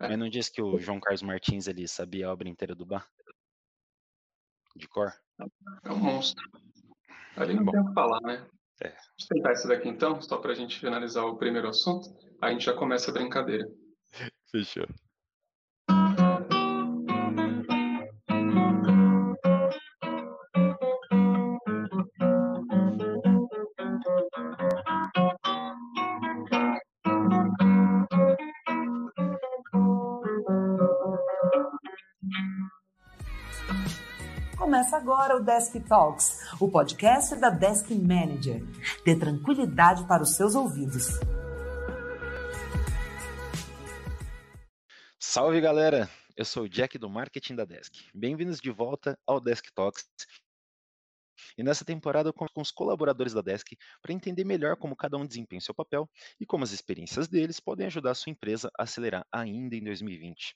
[0.00, 3.06] Mas não disse que o João Carlos Martins ele sabia a obra inteira do Bach?
[4.74, 5.12] De cor?
[5.84, 6.42] É um monstro.
[7.36, 8.46] Ali não Bom, tem o que falar, né?
[8.82, 8.88] É.
[8.88, 12.08] Vamos tentar esse daqui então, só para a gente finalizar o primeiro assunto.
[12.40, 13.64] Aí a gente já começa a brincadeira.
[14.50, 14.86] Fechou.
[35.10, 38.62] Agora o Desk Talks, o podcast da Desk Manager.
[39.04, 41.18] Dê tranquilidade para os seus ouvidos.
[45.18, 46.08] Salve galera!
[46.36, 47.92] Eu sou o Jack do Marketing da Desk.
[48.14, 50.04] Bem-vindos de volta ao Desk Talks.
[51.56, 55.16] E nessa temporada eu conto com os colaboradores da Desk para entender melhor como cada
[55.16, 56.08] um desempenha seu papel
[56.40, 60.54] e como as experiências deles podem ajudar a sua empresa a acelerar ainda em 2020.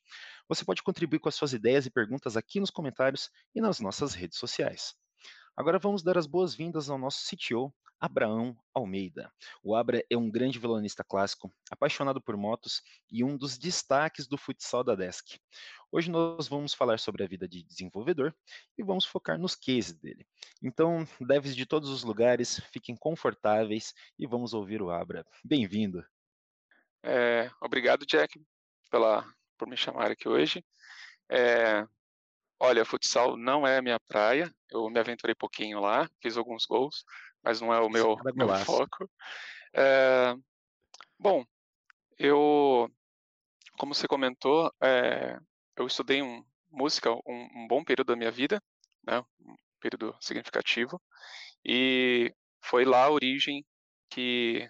[0.49, 4.15] Você pode contribuir com as suas ideias e perguntas aqui nos comentários e nas nossas
[4.15, 4.95] redes sociais.
[5.57, 7.73] Agora vamos dar as boas-vindas ao nosso CTO,
[8.05, 9.33] Abraão Almeida.
[9.63, 14.37] O Abra é um grande violonista clássico, apaixonado por motos e um dos destaques do
[14.37, 15.41] futsal da Desk.
[15.91, 18.35] Hoje nós vamos falar sobre a vida de desenvolvedor
[18.77, 20.27] e vamos focar nos cases dele.
[20.63, 25.25] Então, devs de todos os lugares, fiquem confortáveis e vamos ouvir o Abra.
[25.43, 26.05] Bem-vindo.
[27.03, 28.39] É, obrigado, Jack,
[28.91, 30.63] pela, por me chamar aqui hoje.
[31.31, 31.87] É,
[32.59, 37.05] olha, futsal não é a minha praia, eu me aventurei pouquinho lá, fiz alguns gols,
[37.43, 39.09] mas não é o meu, meu foco.
[39.75, 40.35] É,
[41.19, 41.45] bom,
[42.19, 42.91] eu,
[43.79, 45.39] como você comentou, é,
[45.77, 48.63] eu estudei um, música um, um, bom período da minha vida,
[49.07, 51.01] né, um período significativo,
[51.65, 52.33] e
[52.63, 53.65] foi lá a origem
[54.09, 54.69] que,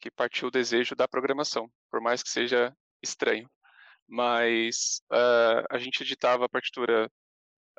[0.00, 3.50] que partiu o desejo da programação, por mais que seja estranho.
[4.08, 7.10] Mas uh, a gente editava a partitura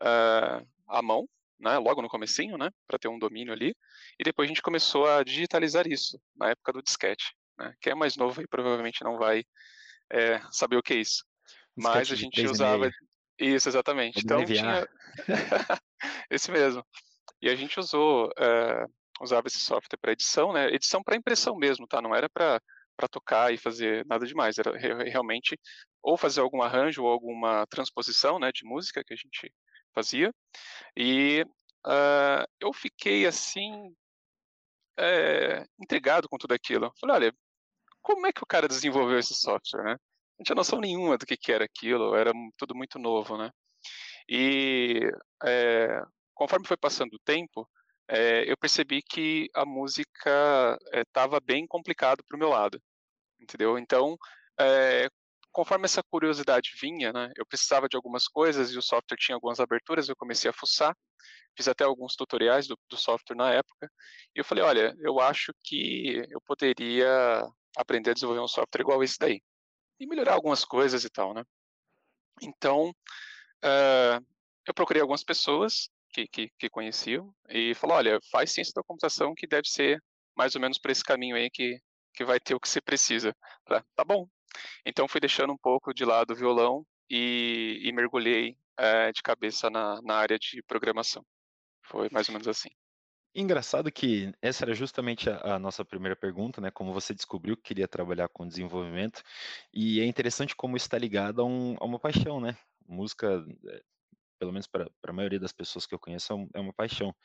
[0.02, 1.28] uh, à mão,
[1.60, 3.76] né, logo no comecinho, né, para ter um domínio ali,
[4.20, 7.34] e depois a gente começou a digitalizar isso, na época do disquete.
[7.58, 7.74] Né?
[7.80, 9.44] Quem é mais novo aí provavelmente não vai
[10.12, 11.24] é, saber o que é isso.
[11.76, 12.90] Mas a gente usava...
[13.40, 14.20] Isso, exatamente.
[14.20, 14.88] Então tinha...
[16.30, 16.86] esse mesmo.
[17.42, 18.86] E a gente usou, é,
[19.22, 22.62] usava esse software para edição, né, edição para impressão mesmo, tá, não era para
[22.96, 24.58] para tocar e fazer nada demais.
[24.58, 25.60] Era realmente
[26.02, 29.52] ou fazer algum arranjo ou alguma transposição né, de música que a gente
[29.94, 30.34] fazia.
[30.98, 31.46] E
[31.86, 33.94] uh, eu fiquei assim,
[34.98, 36.92] é, intrigado com tudo aquilo.
[37.00, 37.34] Falei, olha,
[38.02, 39.98] como é que o cara desenvolveu esse software, né?
[40.38, 43.50] Não tinha noção nenhuma do que, que era aquilo, era tudo muito novo, né?
[44.28, 45.00] E
[45.46, 46.02] é,
[46.34, 47.70] conforme foi passando o tempo,
[48.14, 52.80] é, eu percebi que a música estava bem complicado para o meu lado,
[53.40, 53.76] entendeu?
[53.76, 54.16] Então,
[54.60, 55.10] é,
[55.52, 59.60] conforme essa curiosidade vinha, né, eu precisava de algumas coisas e o software tinha algumas
[59.60, 60.96] aberturas, eu comecei a fuçar,
[61.58, 63.90] fiz até alguns tutoriais do, do software na época,
[64.36, 67.44] e eu falei, olha, eu acho que eu poderia
[67.76, 69.42] aprender a desenvolver um software igual esse daí,
[70.00, 71.44] e melhorar algumas coisas e tal, né.
[72.44, 74.26] Então, uh,
[74.68, 79.34] eu procurei algumas pessoas que, que, que conheciam e falou, olha, faz ciência da computação
[79.36, 80.02] que deve ser
[80.36, 81.80] mais ou menos por esse caminho aí que,
[82.14, 83.36] que vai ter o que você precisa.
[83.68, 84.28] Falei, tá bom,
[84.86, 89.70] então fui deixando um pouco de lado o violão e, e mergulhei é, de cabeça
[89.70, 91.26] na, na área de programação.
[91.86, 92.70] Foi mais ou menos assim.
[93.36, 96.70] Engraçado que essa era justamente a, a, nossa primeira pergunta, né?
[96.70, 99.24] Como você descobriu que queria trabalhar com desenvolvimento,
[99.74, 102.56] e é interessante como está ligado a, um, a uma paixão, né?
[102.88, 103.84] Música, eh,
[104.44, 107.16] pelo menos para a maioria das pessoas que eu conheço, é, é uma paixão.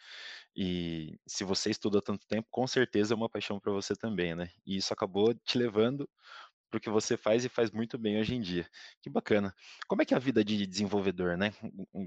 [0.54, 4.48] E se você estuda tanto tempo, com certeza é uma paixão para você também, né?
[4.64, 6.08] E isso acabou te levando
[6.70, 8.68] para o que você faz e faz muito bem hoje em dia.
[9.02, 9.52] Que bacana.
[9.88, 11.52] Como é que é a vida de desenvolvedor, né?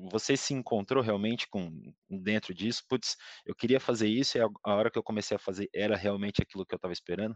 [0.10, 1.70] Você se encontrou realmente com
[2.10, 2.84] dentro disso?
[2.88, 6.42] Putz, eu queria fazer isso e a, hora que eu comecei a fazer era realmente
[6.42, 7.36] aquilo que eu estava esperando?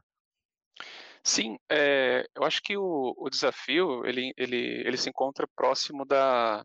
[1.21, 6.63] Sim, é, eu acho que o, o, desafio ele, ele, ele se encontra próximo da,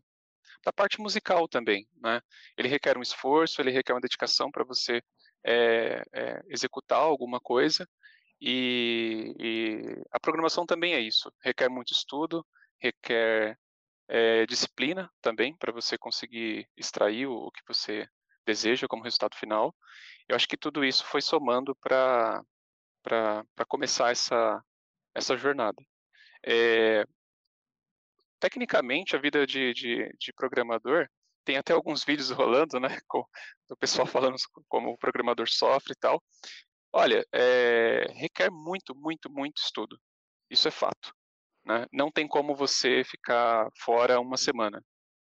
[0.63, 2.21] da parte musical também, né?
[2.57, 5.01] Ele requer um esforço, ele requer uma dedicação para você
[5.43, 7.87] é, é, executar alguma coisa,
[8.41, 12.45] e, e, a programação também é isso, requer muito estudo,
[12.79, 13.55] requer
[14.07, 18.07] é, disciplina também para você conseguir extrair o, o, que você
[18.45, 19.75] deseja como resultado final.
[20.27, 22.43] Eu acho que tudo isso foi somando para
[23.67, 24.63] começar essa,
[25.13, 25.77] essa jornada.
[26.43, 27.05] É,
[28.41, 31.07] tecnicamente, a vida de, de, de, programador
[31.45, 33.23] tem até alguns vídeos rolando, né, com
[33.69, 34.35] o pessoal falando
[34.67, 36.21] como o programador sofre e tal,
[36.93, 39.97] Olha, é, requer muito, muito, muito estudo.
[40.49, 41.13] Isso é fato.
[41.65, 41.85] Né?
[41.91, 44.83] Não tem como você ficar fora uma semana,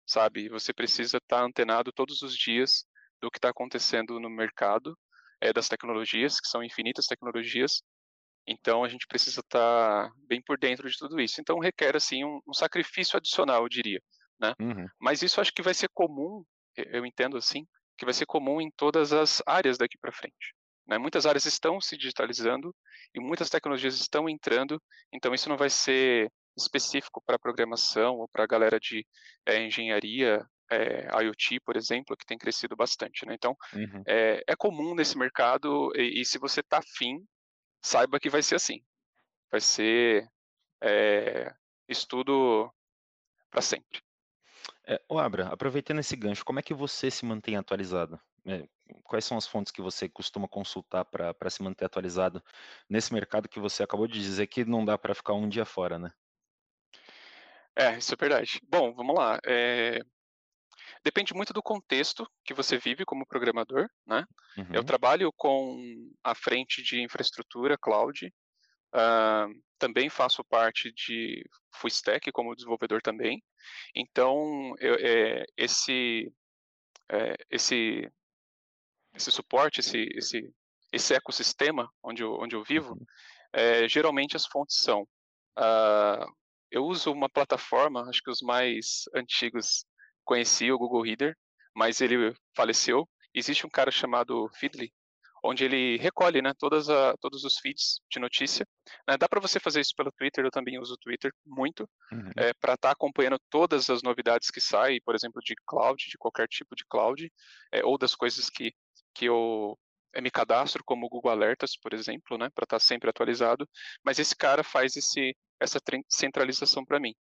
[0.05, 0.49] sabe?
[0.49, 2.85] Você precisa estar tá antenado todos os dias
[3.21, 4.97] do que está acontecendo no mercado
[5.39, 7.83] é, das tecnologias, que são infinitas tecnologias.
[8.45, 11.39] Então a gente precisa estar tá bem por dentro de tudo isso.
[11.39, 14.01] Então requer assim um, um sacrifício adicional, eu diria.
[14.39, 14.53] Né?
[14.59, 14.87] Uhum.
[14.99, 16.43] Mas isso acho que vai ser comum,
[16.75, 17.65] eu entendo assim,
[17.97, 20.53] que vai ser comum em todas as áreas daqui para frente.
[20.87, 20.97] Né?
[20.97, 22.75] Muitas áreas estão se digitalizando
[23.15, 24.81] e muitas tecnologias estão entrando,
[25.11, 29.05] então isso não vai ser específico para programação ou para a galera de
[29.45, 33.25] é, engenharia, é, IoT, por exemplo, que tem crescido bastante.
[33.25, 33.35] Né?
[33.35, 34.03] Então, uhum.
[34.07, 37.23] é, é, comum nesse mercado e, e se você está afim,
[37.83, 38.83] saiba que vai ser assim.
[39.51, 40.27] Vai ser
[41.87, 42.73] estudo
[43.51, 44.01] para sempre.
[44.85, 48.19] É, Abra, aproveitando esse gancho, como é que você se mantém atualizado?
[48.45, 48.67] É,
[49.03, 52.43] quais são as fontes que você costuma consultar para se manter atualizado
[52.89, 55.97] nesse mercado que você acabou de dizer que não dá para ficar um dia fora,
[55.97, 56.11] né?
[57.75, 58.59] É, isso é verdade.
[58.67, 59.39] Bom, vamos lá.
[59.45, 59.99] É...
[61.03, 64.25] Depende muito do contexto que você vive como programador, né?
[64.57, 64.67] Uhum.
[64.73, 65.77] Eu trabalho com
[66.23, 68.27] a frente de infraestrutura cloud,
[68.95, 71.43] uh, também faço parte de
[71.75, 73.43] full stack como desenvolvedor também.
[73.95, 76.31] Então, eu, é, esse,
[77.09, 78.09] é, esse
[79.15, 80.53] esse suporte, esse, esse,
[80.91, 82.97] esse ecossistema onde eu, onde eu vivo,
[83.51, 85.03] é, geralmente as fontes são.
[85.57, 86.25] Uh,
[86.71, 89.85] eu uso uma plataforma, acho que os mais antigos
[90.23, 91.35] conheciam o Google Reader,
[91.75, 93.07] mas ele faleceu.
[93.33, 94.93] Existe um cara chamado Feedly,
[95.43, 98.65] onde ele recolhe né, todas a, todos os feeds de notícia.
[99.07, 102.29] Né, dá para você fazer isso pelo Twitter, eu também uso o Twitter muito, uhum.
[102.37, 106.01] é, eh, para estar tá acompanhando todas as novidades que saem, por exemplo, de cloud,
[106.09, 107.31] de qualquer tipo de cloud,
[107.71, 108.71] é, ou das coisas que
[109.13, 109.77] que eu,
[110.13, 113.69] eu me cadastro como Google Alertas, por exemplo, né, para estar tá sempre atualizado,
[114.03, 115.79] mas esse cara faz esse, essa
[116.09, 117.13] centralização para mim.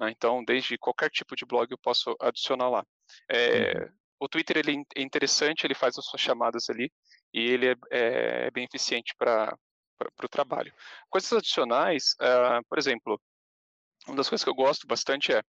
[0.00, 0.10] Né?
[0.10, 2.86] Então, desde qualquer tipo de blog eu posso adicionar lá.
[3.28, 3.92] É, uhum.
[4.20, 6.90] O Twitter ele é interessante, ele faz as suas chamadas ali
[7.32, 9.54] e ele é, é, é bem eficiente para
[10.22, 10.72] o trabalho.
[11.08, 13.20] Coisas adicionais, uh, por exemplo,
[14.06, 15.42] uma das coisas que eu gosto bastante é, uh,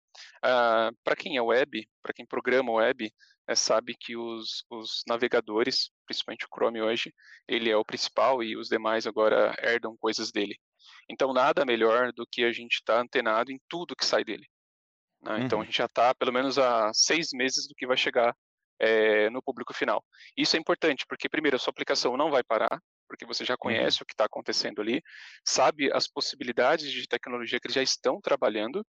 [0.44, 3.12] ah, para quem é web, para quem programa web,
[3.48, 7.14] é, sabe que os, os, navegadores, principalmente o Chrome hoje,
[7.48, 10.56] ele é o principal e os demais agora herdam coisas dele.
[11.10, 14.46] Então, nada melhor do que a gente estar tá antenado em tudo que sai dele.
[15.22, 15.34] Né?
[15.34, 15.44] Uhum.
[15.44, 18.36] Então, a gente já está pelo menos há seis meses do que vai chegar
[18.80, 20.04] é, no público final.
[20.38, 23.60] Isso é importante, porque, primeiro, a sua aplicação não vai parar, porque você já uhum.
[23.60, 24.04] conhece uhum.
[24.04, 25.02] o que está acontecendo ali,
[25.46, 28.86] sabe as possibilidades de tecnologia que eles já estão trabalhando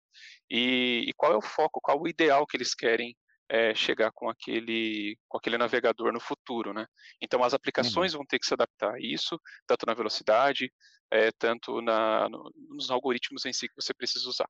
[0.49, 3.17] e, e qual é o foco, qual o ideal que eles querem
[3.51, 6.87] é, chegar com aquele, com aquele navegador no futuro, né?
[7.21, 8.19] Então as aplicações uhum.
[8.19, 10.73] vão ter que se adaptar a isso, tanto na velocidade,
[11.11, 14.49] é, tanto na, no, nos algoritmos em si que você precisa usar.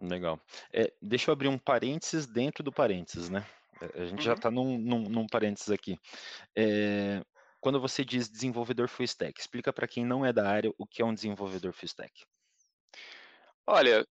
[0.00, 0.40] Legal.
[0.72, 3.46] É, deixa eu abrir um parênteses dentro do parênteses, né?
[3.94, 4.20] A gente uhum.
[4.20, 5.96] já está num, num, num, parênteses aqui.
[6.56, 7.22] É,
[7.60, 11.00] quando você diz desenvolvedor full stack, explica para quem não é da área o que
[11.00, 12.24] é um desenvolvedor full stack.
[13.66, 14.04] Olha,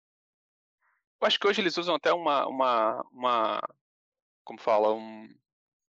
[1.20, 3.60] eu acho que hoje eles usam até uma, uma, uma
[4.48, 5.28] como fala, um,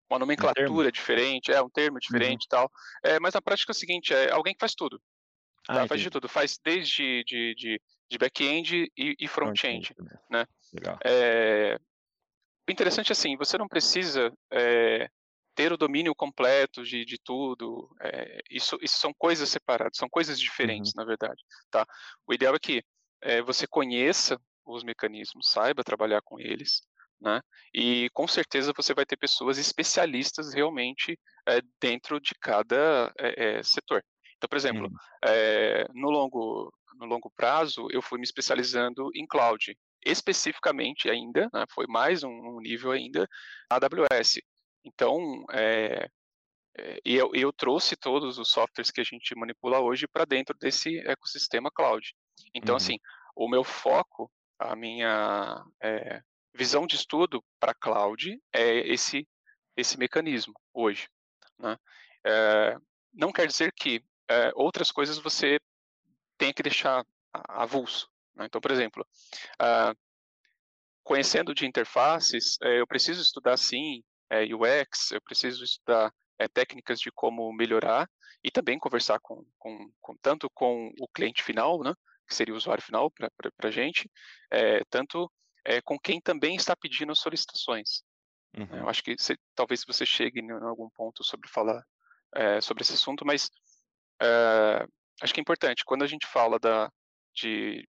[0.10, 2.00] uma nomenclatura um diferente, é um termo uhum.
[2.00, 2.46] diferente uhum.
[2.46, 2.72] e tal.
[3.02, 5.02] É, mas na prática é o seguinte, é alguém que faz tudo.
[5.66, 5.84] Tá?
[5.84, 9.94] Ah, faz de tudo, faz desde de, de, de back-end e, e front-end.
[9.94, 10.46] Front né?
[10.74, 11.00] Legal.
[11.06, 11.80] É,
[12.68, 15.10] o interessante é assim, você não precisa é,
[15.56, 20.38] ter o domínio completo de, de tudo, é, isso, isso são coisas separadas, são coisas
[20.38, 21.01] diferentes, uhum.
[21.01, 21.42] na verdade.
[21.72, 21.86] Tá?
[22.28, 22.84] O ideal é que
[23.22, 26.82] é, você conheça os mecanismos, saiba trabalhar com eles,
[27.22, 27.42] né?
[27.74, 34.04] E com certeza você vai ter pessoas especialistas realmente é, dentro de cada é, setor.
[34.38, 36.02] Então, por exemplo, uhum.
[36.02, 41.86] no, longo, no longo prazo, eu fui me especializando em cloud, especificamente ainda, né, foi
[41.88, 43.28] mais um, um nível ainda,
[43.70, 44.40] AWS.
[44.86, 46.08] Então, é,
[46.78, 50.98] é, eu, eu trouxe todos os softwares que a gente manipula hoje para dentro desse
[51.00, 52.14] ecossistema cloud.
[52.54, 52.78] Então, uhum.
[52.78, 52.98] assim,
[53.36, 56.22] o meu foco, a minha é,
[56.60, 59.25] visão de estudo para cloud é esse,
[59.78, 61.08] esse mecanismo hoje.
[61.58, 61.78] Né?
[62.25, 62.75] É,
[63.13, 65.58] não quer dizer que é, outras coisas você
[66.38, 67.06] tenha que deixar
[67.48, 68.10] avulso.
[68.36, 68.46] Né?
[68.46, 69.08] Então, por exemplo,
[69.62, 69.98] uh,
[71.01, 74.04] conhecendo de interfaces, é, eu preciso estudar sim
[74.54, 76.13] UX, eu preciso estudar
[76.54, 78.08] técnicas de como melhorar
[78.44, 81.94] e também conversar com, com, com, tanto com o cliente final, né,
[82.28, 83.30] que seria o usuário final para
[83.63, 84.10] a gente,
[84.51, 85.32] é, tanto
[85.66, 88.04] é, com quem também está pedindo solicitações.
[88.54, 88.68] Né.
[88.70, 88.78] Uhum.
[88.80, 91.84] Eu acho que se, talvez você chegue em algum ponto sobre falar
[92.36, 93.50] é, sobre esse assunto, mas
[94.22, 94.86] é,
[95.22, 96.92] acho que é importante, quando a gente fala da,
[97.34, 97.88] de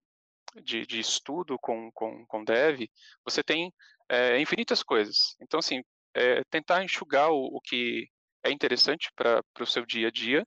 [0.62, 2.88] de, de estudo com, com, com dev,
[3.24, 3.72] você tem
[4.08, 5.36] é, infinitas coisas.
[5.40, 5.82] Então, assim,
[6.14, 8.08] é, tentar enxugar o, o, que
[8.42, 10.46] é interessante para o seu dia a dia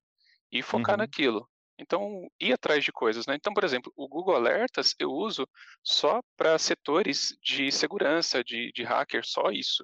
[0.52, 1.02] e focar uhum.
[1.02, 1.50] naquilo.
[1.82, 3.36] Então, ir atrás de coisas, né?
[3.36, 5.48] Então, por exemplo, o Google Alertas eu uso
[5.84, 9.84] só para setores de segurança, de, de hacker, só isso.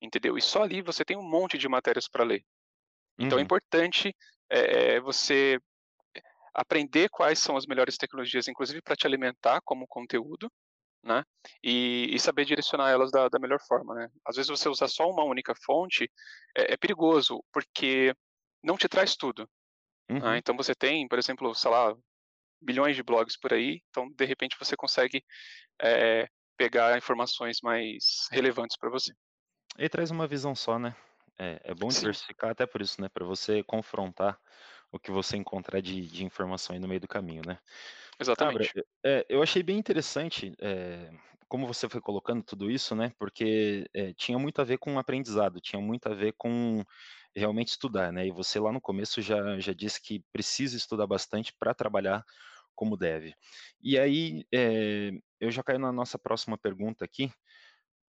[0.00, 0.38] Entendeu?
[0.38, 2.44] E só ali você tem um monte de matérias para ler.
[3.18, 3.40] Então, é uhum.
[3.40, 4.14] é importante
[4.48, 5.58] é, você
[6.54, 10.50] aprender quais são as melhores tecnologias, inclusive para te alimentar como conteúdo,
[11.02, 11.24] né?
[11.62, 14.08] E, e saber direcionar elas da, da, melhor forma, né?
[14.24, 16.08] Às vezes você usar só uma única fonte
[16.56, 18.14] é, é perigoso, porque
[18.62, 19.48] não te traz tudo.
[20.08, 20.18] Né?
[20.18, 20.30] Uhum.
[20.30, 20.38] Né?
[20.38, 21.96] Então você tem, por exemplo, sei lá,
[22.60, 25.24] bilhões de blogs por aí, então de repente você consegue
[25.80, 29.12] é, pegar informações mais relevantes para você.
[29.78, 30.94] E traz uma visão só, né?
[31.38, 33.08] É, é bom diversificar até por isso, né?
[33.08, 34.38] Para você confrontar
[34.90, 37.58] o que você encontrar de, de informação aí no meio do caminho, né?
[38.18, 38.68] Exatamente.
[38.68, 41.10] Cabra, é, eu achei bem interessante é,
[41.46, 43.12] como você foi colocando tudo isso, né?
[43.18, 46.82] Porque é, tinha muito a ver com aprendizado, tinha muito a ver com
[47.36, 48.26] realmente estudar, né?
[48.26, 52.24] E você lá no começo já, já disse que precisa estudar bastante para trabalhar
[52.74, 53.34] como deve.
[53.82, 57.30] E aí é, eu já caio na nossa próxima pergunta aqui,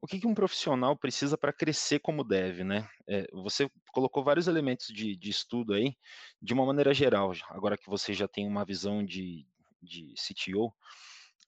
[0.01, 2.88] o que, que um profissional precisa para crescer como deve, né?
[3.07, 5.96] É, você colocou vários elementos de, de, estudo aí,
[6.41, 9.46] de uma maneira geral, agora que você já tem uma visão de,
[9.81, 10.72] de CTO,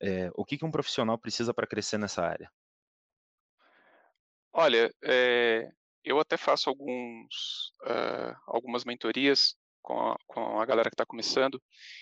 [0.01, 2.51] é, o que, que um profissional precisa para crescer nessa área?
[4.51, 5.71] Olha, é,
[6.03, 11.61] eu até faço alguns, uh, algumas mentorias com a, com a galera que está começando.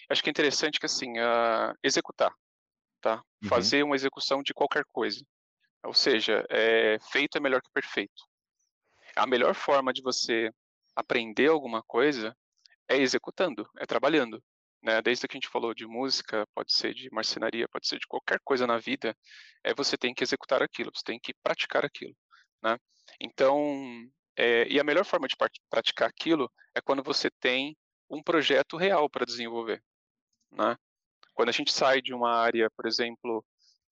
[0.10, 2.34] Acho que é interessante que assim, uh, executar,
[3.01, 3.24] tá?
[3.42, 3.50] Uhum.
[3.50, 5.25] Fazer uma execução de qualquer coisa.
[5.84, 8.24] Ou seja, é, feito é melhor que perfeito.
[9.16, 10.51] A melhor forma de você
[10.96, 12.36] aprender alguma coisa
[12.89, 14.44] é executando, é trabalhando.
[14.82, 15.01] Né?
[15.01, 18.39] Desde que a gente falou de música, pode ser de marcenaria, pode ser de qualquer
[18.44, 19.16] coisa na vida,
[19.63, 22.16] é você tem que executar aquilo, você tem que praticar aquilo.
[22.62, 22.77] Né?
[23.20, 25.36] Então, é, e a melhor forma de
[25.70, 27.76] praticar aquilo é quando você tem
[28.10, 29.84] um projeto real para desenvolver.
[30.52, 30.76] Né?
[31.34, 33.44] Quando a gente sai de uma área, por exemplo,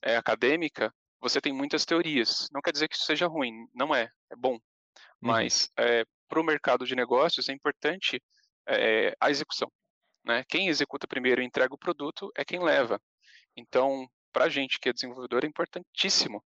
[0.01, 2.47] é, acadêmica, você tem muitas teorias.
[2.51, 4.53] Não quer dizer que isso seja ruim, não é, é bom.
[4.53, 4.59] Uhum.
[5.19, 8.21] Mas é, para o mercado de negócios é importante
[8.67, 9.71] é, a execução.
[10.23, 10.43] Né?
[10.47, 12.99] Quem executa primeiro e entrega o produto é quem leva.
[13.55, 16.43] Então, para a gente que é desenvolvedor, é importantíssimo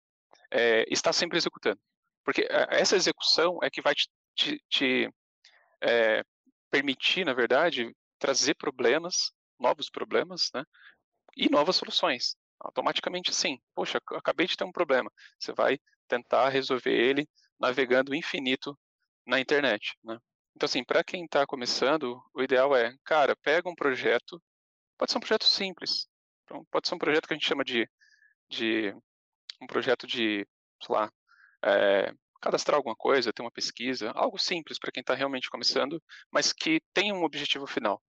[0.52, 1.80] é, estar sempre executando.
[2.30, 5.10] Porque essa execução é que vai te, te, te
[5.82, 6.24] é,
[6.70, 10.64] permitir, na verdade, trazer problemas, novos problemas, né?
[11.36, 13.60] E novas soluções automaticamente sim.
[13.74, 15.12] Poxa, acabei de ter um problema.
[15.40, 17.28] Você vai tentar resolver ele
[17.60, 18.78] navegando infinito
[19.26, 20.20] na internet, né?
[20.56, 24.40] Então, assim, para quem está começando, o ideal é, cara, pega um projeto,
[25.00, 26.08] pode ser um projeto simples,
[26.44, 27.90] então, pode ser um projeto que a gente chama de,
[28.48, 28.94] de
[29.60, 30.48] um projeto de,
[30.80, 31.12] sei lá,
[31.64, 36.02] é, cadastrar alguma coisa, ter uma pesquisa, algo simples para quem está realmente começando,
[36.32, 38.02] mas que tem um objetivo final.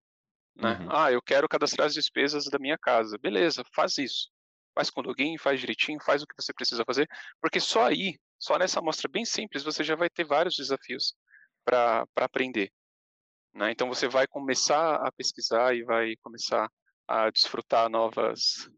[0.57, 0.79] Né?
[0.81, 0.89] Uhum.
[0.91, 3.19] Ah, eu quero cadastrar as despesas da minha casa.
[3.19, 4.29] Beleza, faz isso
[4.75, 7.09] faz com login, faz direitinho, faz o que você precisa fazer,
[7.41, 11.15] porque só aí, só nessa amostra bem simples, você já vai ter vários desafios
[11.65, 12.73] para aprender.
[13.55, 13.73] Né?
[13.73, 16.71] Então você vai começar a pesquisar e vai começar
[17.07, 18.71] a desfrutar novas,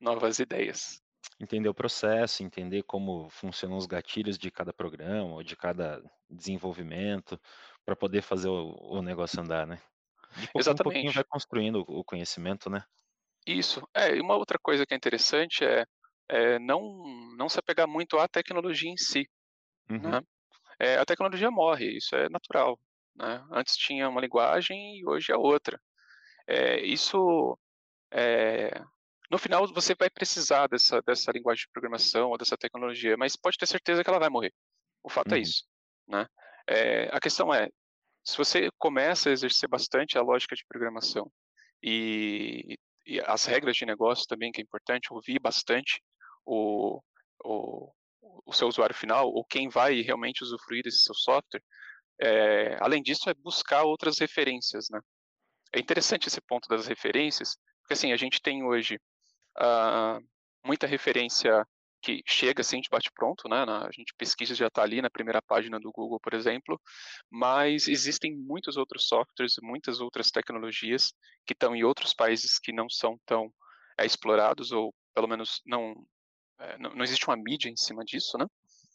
[0.00, 1.00] novas ideias.
[1.40, 7.40] Entender o processo, entender como funcionam os gatilhos de cada programa ou de cada desenvolvimento,
[7.84, 9.80] para poder fazer o, o, negócio andar, né?
[10.36, 10.82] De Exatamente.
[10.82, 12.84] pouquinho vai construindo o conhecimento, né?
[13.46, 13.86] Isso.
[13.94, 15.84] É, e uma outra coisa que é interessante é,
[16.28, 17.04] é não,
[17.36, 19.28] não se apegar muito à tecnologia em si.
[19.90, 20.10] Uhum.
[20.10, 20.22] Né?
[20.78, 22.78] É, a tecnologia morre, isso é natural.
[23.14, 23.44] Né?
[23.52, 25.80] Antes tinha uma linguagem e hoje é outra.
[26.46, 27.58] É, isso,
[28.10, 28.82] é,
[29.30, 33.56] no final, você vai precisar dessa, dessa linguagem de programação ou dessa tecnologia, mas pode
[33.56, 34.52] ter certeza que ela vai morrer.
[35.02, 35.38] O fato é uhum.
[35.38, 35.64] é isso.
[36.06, 36.26] Né?
[36.68, 37.68] É, a questão é,
[38.24, 41.30] se você começa a exercer bastante a lógica de programação
[41.82, 46.02] e, e as regras de negócio também, que é importante, ouvir bastante
[46.44, 47.00] o,
[47.44, 47.92] o,
[48.46, 51.62] o seu usuário final, ou quem vai realmente usufruir desse seu software.
[52.20, 55.00] É, além disso, é buscar outras referências, né?
[55.74, 58.98] É interessante esse ponto das referências, porque assim, a gente tem hoje
[59.58, 60.24] uh,
[60.64, 61.66] muita referência
[62.04, 63.64] que chega assim de bate-pronto, né?
[63.64, 66.78] A gente pesquisa já está ali na primeira página do Google, por exemplo,
[67.30, 71.14] mas existem muitos outros softwares, muitas outras tecnologias
[71.46, 73.50] que estão em outros países que não são tão
[73.98, 75.94] é, explorados ou pelo menos não,
[76.58, 78.46] é, não, não existe uma mídia em cima disso, né?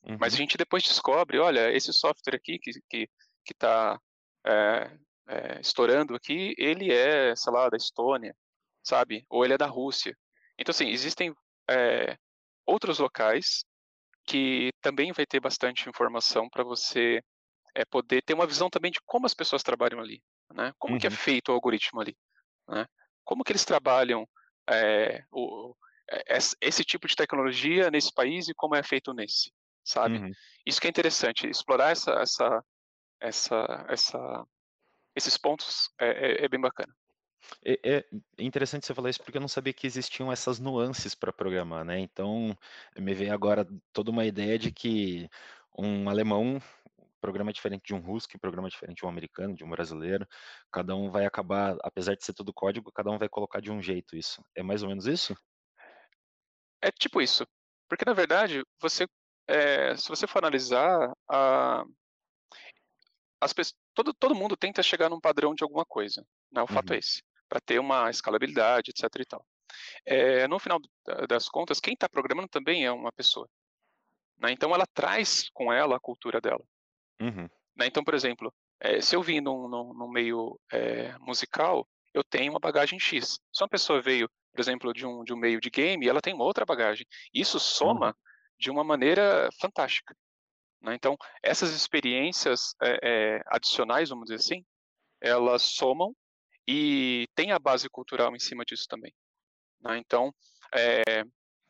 [0.03, 0.17] Uhum.
[0.19, 3.09] Mas a gente depois descobre, olha, esse software aqui que que
[3.43, 3.99] que está
[4.45, 8.35] é, estourando aqui, ele é, sei lá, da Estônia,
[8.83, 9.25] sabe?
[9.29, 10.15] Ou ele é da Rússia.
[10.59, 11.33] Então, assim, existem
[11.69, 12.17] é,
[12.65, 13.63] outros locais
[14.25, 17.21] que também vai ter bastante informação para você
[17.73, 20.21] é, poder ter uma visão também de como as pessoas trabalham ali,
[20.53, 20.73] né?
[20.77, 20.99] Como uhum.
[20.99, 21.15] que é uhum.
[21.15, 22.15] feito o algoritmo ali,
[22.67, 22.85] né?
[23.23, 24.27] Como que eles trabalham
[24.69, 25.75] é, o,
[26.61, 29.51] esse tipo de tecnologia nesse país e como é feito nesse,
[29.83, 30.17] sabe?
[30.17, 30.31] Uhum.
[30.65, 32.63] Isso que é interessante, explorar essa, essa,
[33.19, 34.45] essa, essa
[35.15, 36.93] esses pontos é, é, é bem bacana.
[37.63, 38.05] É, é,
[38.37, 41.99] interessante você falar isso porque eu não sabia que existiam essas nuances para programar, né?
[41.99, 42.57] Então,
[42.97, 45.29] me veio agora toda uma ideia de que
[45.77, 46.61] um alemão
[47.19, 50.27] programa diferente de um russo, programa diferente de um americano, de um brasileiro.
[50.71, 53.81] Cada um vai acabar, apesar de ser tudo código, cada um vai colocar de um
[53.81, 54.43] jeito isso.
[54.55, 55.35] É mais ou menos isso?
[56.81, 57.45] É tipo isso.
[57.89, 59.05] Porque, na verdade, você,
[59.47, 61.83] é, se você for analisar, a,
[63.41, 66.25] as pessoas, todo, todo mundo tenta chegar num padrão de alguma coisa.
[66.51, 66.61] Né?
[66.61, 66.95] O fato é uhum.
[66.95, 69.03] é esse para ter uma escalabilidade, etc.
[69.19, 69.45] E tal.
[70.05, 70.79] É, no final
[71.27, 73.49] das contas, quem está programando também é uma pessoa.
[74.37, 74.51] Né?
[74.51, 76.63] Então, ela traz com ela a cultura dela.
[77.19, 77.49] Uhum.
[77.75, 77.87] Né?
[77.87, 82.53] Então, por exemplo, é, se eu vim num, num, num meio é, musical, eu tenho
[82.53, 83.39] uma bagagem X.
[83.51, 86.33] Se uma pessoa veio, por exemplo, de um, de um meio de game, ela tem
[86.33, 87.05] uma outra bagagem.
[87.33, 88.13] Isso soma uhum.
[88.57, 90.15] de uma maneira fantástica.
[90.81, 90.95] Né?
[90.95, 92.73] Então, essas experiências
[93.47, 94.63] adicionais, vamos dizer assim,
[95.21, 96.15] elas somam
[96.71, 99.11] e tem a base cultural em cima disso também.
[99.81, 99.97] Né?
[99.97, 100.31] Então,
[100.71, 101.23] é,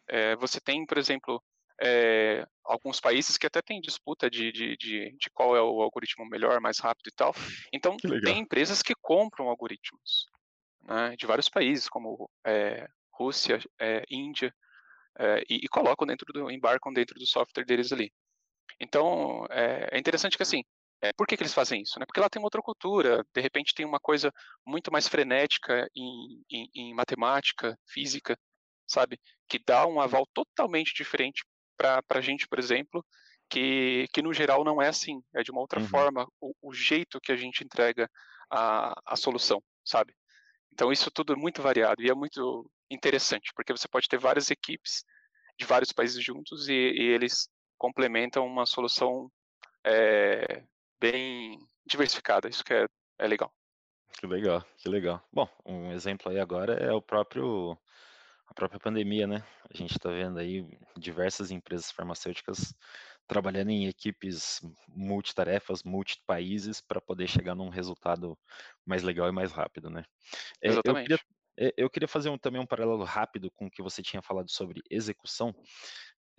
[0.09, 1.41] é, você tem, por exemplo,
[1.81, 6.27] é, alguns países que até tem disputa de, de, de, de, qual é o algoritmo
[6.27, 7.33] melhor, mais rápido e tal.
[7.71, 10.25] Então, tem empresas que compram algoritmos
[10.81, 12.29] né, de vários países, como
[13.13, 13.57] Rússia,
[14.09, 14.53] Índia,
[15.49, 18.11] e, e, colocam dentro do, embarcam dentro do software deles ali.
[18.81, 20.61] Então, é, interessante que assim,
[21.01, 21.99] é, por que, que, eles fazem isso?
[21.99, 22.05] Né?
[22.05, 24.33] Porque lá tem outra cultura, de repente tem uma coisa
[24.65, 28.37] muito mais frenética em, em, em matemática, física,
[28.87, 29.19] sabe?
[29.47, 31.43] Que dá um aval totalmente diferente
[31.77, 33.05] para a gente, por exemplo,
[33.49, 35.87] que, que no geral não é assim, é de uma outra uhum.
[35.87, 38.09] forma o, o, jeito que a gente entrega
[38.51, 40.13] a, a solução, sabe?
[40.73, 44.51] Então isso tudo é muito variado e é muito interessante, porque você pode ter várias
[44.51, 45.03] equipes
[45.57, 49.31] de vários países juntos e, e eles complementam uma solução
[49.85, 50.63] é,
[50.99, 52.49] bem diversificada.
[52.49, 52.85] Isso que é,
[53.17, 53.51] é legal.
[54.19, 55.23] Que legal, que legal.
[55.31, 57.77] Bom, um exemplo aí agora é o próprio
[58.47, 59.43] a própria pandemia, né?
[59.69, 60.65] A gente está vendo aí
[60.97, 62.73] diversas empresas farmacêuticas
[63.27, 68.35] trabalhando em equipes multitarefas, multipaíses, para poder chegar num resultado
[68.83, 70.03] mais legal e mais rápido, né?
[70.61, 71.11] Exatamente.
[71.11, 74.21] Eu queria, eu queria fazer um, também um paralelo rápido com o que você tinha
[74.21, 75.53] falado sobre execução.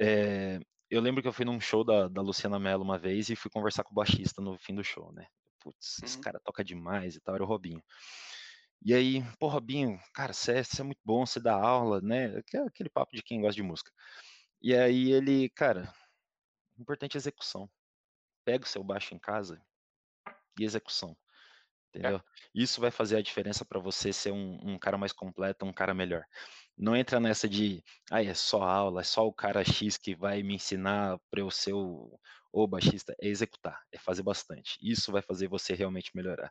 [0.01, 0.59] É,
[0.91, 3.51] eu lembro que eu fui num show da, da Luciana Mello uma vez e fui
[3.51, 5.27] conversar com o baixista no fim do show, né?
[5.61, 6.05] Putz, uhum.
[6.05, 7.83] esse cara toca demais e tal, era o Robinho.
[8.83, 12.43] E aí, pô, Robinho, cara, você é, é, muito bom, você dá aula, né?
[12.67, 13.93] Aquele papo de quem gosta de música.
[14.63, 15.93] E aí ele, cara,
[16.79, 17.71] importante é execução.
[18.45, 19.61] Pega o seu baixo em casa
[20.59, 21.17] e execução.
[21.95, 21.99] É.
[21.99, 22.17] Entendeu?
[22.17, 22.23] É.
[22.55, 25.95] Isso vai fazer a diferença para você ser um, um, cara mais completo, um cara
[25.95, 26.25] melhor.
[26.81, 30.43] Não entra nessa de, ah, é só aula, é só o cara X que vai
[30.43, 32.19] me ensinar para eu ser o,
[32.51, 33.15] o baixista.
[33.21, 34.79] É executar, é fazer bastante.
[34.81, 36.51] Isso vai fazer você realmente melhorar.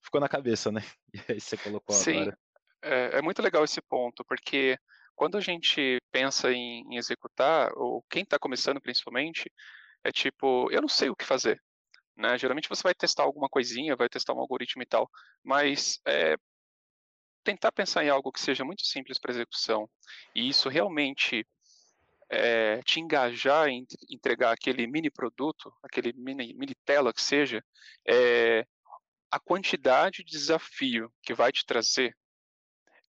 [0.00, 0.82] Ficou na cabeça, né?
[1.28, 2.38] E aí você colocou Sim, agora.
[2.80, 4.78] É, é muito legal esse ponto, porque
[5.16, 9.52] quando a gente pensa em, em executar, ou quem está começando principalmente,
[10.04, 11.60] é tipo, eu não sei o que fazer.
[12.16, 12.38] Né?
[12.38, 15.10] Geralmente você vai testar alguma coisinha, vai testar um algoritmo e tal,
[15.42, 16.36] mas é,
[17.42, 19.88] tentar pensar em algo que seja muito simples para execução
[20.34, 21.46] e isso realmente
[22.28, 27.64] é, te engajar em entregar aquele mini produto, aquele mini, mini tela que seja,
[28.08, 28.64] é,
[29.30, 32.16] a quantidade de desafio que vai te trazer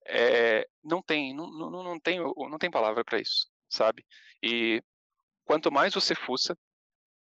[0.06, 4.04] é, não tem não, não, não tem não tem palavra para isso, sabe?
[4.42, 4.82] E
[5.44, 6.56] quanto mais você fuça,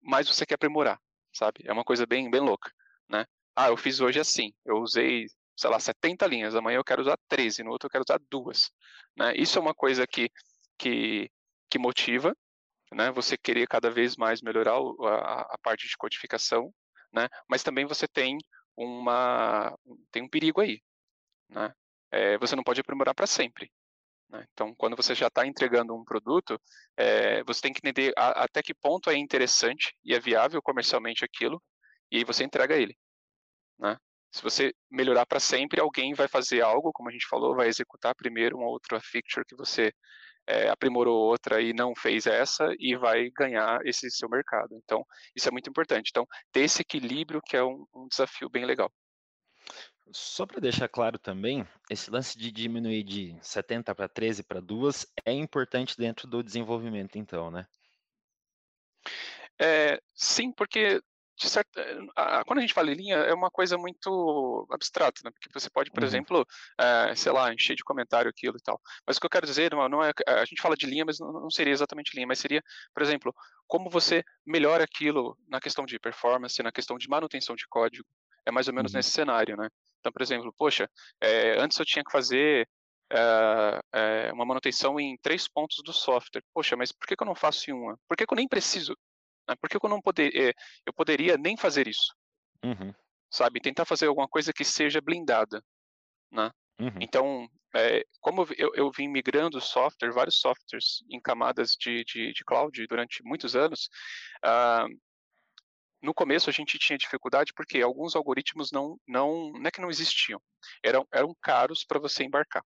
[0.03, 1.01] mais você quer aprimorar
[1.37, 1.61] sabe?
[1.64, 2.73] É uma coisa bem, bem louca,
[3.09, 3.27] né?
[3.55, 7.19] Ah, eu fiz hoje assim, eu usei, sei lá, 70 linhas, amanhã eu quero usar
[7.29, 8.71] 13, no outro eu quero usar duas,
[9.16, 9.35] né?
[9.37, 10.29] Isso é uma coisa que,
[10.79, 11.31] que,
[11.71, 12.37] que motiva,
[12.92, 13.11] né?
[13.12, 16.73] Você querer cada vez mais melhorar a, a parte de codificação,
[17.12, 17.29] né?
[17.49, 18.38] Mas também você tem
[18.77, 19.77] uma
[20.12, 20.81] tem um perigo aí,
[21.49, 21.73] né?
[22.11, 23.71] É, você não pode aprimorar para sempre,
[24.29, 24.47] né?
[24.53, 26.61] Então, quando você já está entregando um produto,
[26.97, 31.25] é, você tem que entender a, até que ponto é interessante e é viável comercialmente
[31.25, 31.62] aquilo,
[32.11, 32.97] e aí você entrega ele.
[33.79, 33.97] Né?
[34.37, 38.14] Se você melhorar para sempre, alguém vai fazer algo, como a gente falou, vai executar
[38.14, 39.90] primeiro uma outra feature que você
[40.46, 44.75] é, aprimorou outra e não fez essa e vai ganhar esse seu mercado.
[44.75, 46.11] Então, isso é muito importante.
[46.11, 48.92] Então, ter esse equilíbrio que é um, um desafio bem legal.
[50.12, 55.07] Só para deixar claro também, esse lance de diminuir de 70 para 13 para 2
[55.25, 57.66] é importante dentro do desenvolvimento então, né?
[59.59, 61.01] É, sim, porque
[61.38, 61.83] certa,
[62.16, 65.31] a, quando a gente fala em linha, é uma coisa muito abstrata, né?
[65.31, 66.07] Porque você pode, por uhum.
[66.07, 66.46] exemplo,
[66.79, 68.81] é, sei lá, encher de comentário aquilo e tal.
[69.07, 70.12] Mas o que eu quero dizer não, não é.
[70.27, 72.62] A gente fala de linha, mas não, não, seria exatamente linha, mas seria,
[72.94, 73.35] por exemplo,
[73.66, 78.07] como você melhora aquilo na questão de performance, na questão de manutenção de código.
[78.46, 78.99] É mais ou menos uhum.
[78.99, 79.68] nesse cenário, né?
[80.01, 80.88] Então, por exemplo, poxa,
[81.20, 82.68] é, antes eu tinha que fazer
[83.12, 86.42] é, é, uma manutenção em três pontos do software.
[86.53, 87.99] Poxa, mas por que, que eu não faço em uma?
[88.09, 88.96] Por que, que eu nem preciso?
[89.49, 89.55] Né?
[89.61, 90.53] Por que, eu não poder, é,
[90.85, 92.15] eu poderia nem fazer isso?
[92.65, 92.93] Uhum.
[93.31, 93.61] Sabe?
[93.61, 95.63] Tentar fazer alguma coisa que seja blindada.
[96.31, 96.51] Né?
[96.81, 96.99] Uhum.
[97.01, 97.49] Então,
[98.21, 103.23] como eu, eu vim migrando software, vários softwares em camadas de, de, de cloud durante
[103.23, 103.89] muitos anos,
[104.45, 104.89] uh,
[106.03, 109.91] no começo a gente tinha dificuldade porque alguns algoritmos não, não, não é que não
[109.91, 110.41] existiam,
[110.83, 112.63] eram, eram caros para você embarcar.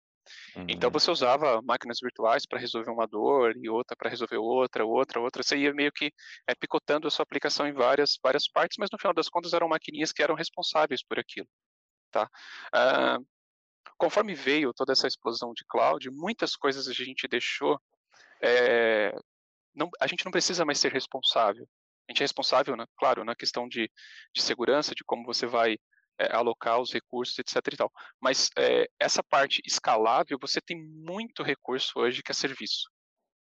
[0.50, 0.68] Então, uhum.
[0.70, 5.20] Então você usava máquinas virtuais para resolver uma dor e outra para resolver outra, outra,
[5.20, 5.44] outra.
[5.44, 6.12] Você ia meio que
[6.48, 9.68] é, picotando a sua aplicação em várias, várias partes, mas no final das contas eram
[9.68, 11.48] maquininhas que eram responsáveis por aquilo.
[12.12, 12.30] Tá?
[12.74, 13.26] Uh,
[13.98, 17.80] conforme veio toda essa explosão de cloud, muitas coisas a gente deixou.
[18.42, 19.14] É,
[19.74, 21.68] não, a gente não precisa mais ser responsável
[22.08, 23.90] a gente é responsável, né, claro, na questão de,
[24.34, 25.78] de segurança, de como você vai
[26.18, 27.56] é, alocar os recursos, etc.
[27.74, 27.92] E tal.
[28.20, 32.90] Mas é, essa parte escalável, você tem muito recurso hoje que é serviço.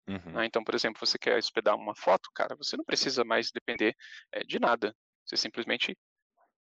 [0.08, 0.34] Uhum.
[0.34, 0.46] Né?
[0.46, 3.96] Então, por exemplo, você quer hospedar uma foto, cara, você não precisa mais depender
[4.32, 4.96] é, de nada.
[5.26, 5.98] Você simplesmente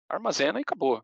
[0.08, 1.02] armazena e acabou.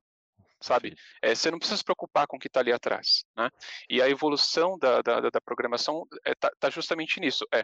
[0.60, 0.96] Sabe?
[1.20, 3.24] É, você não precisa se preocupar com o que está ali atrás.
[3.36, 3.48] Né?
[3.90, 7.46] E a evolução da, da, da programação está tá justamente nisso.
[7.52, 7.62] É,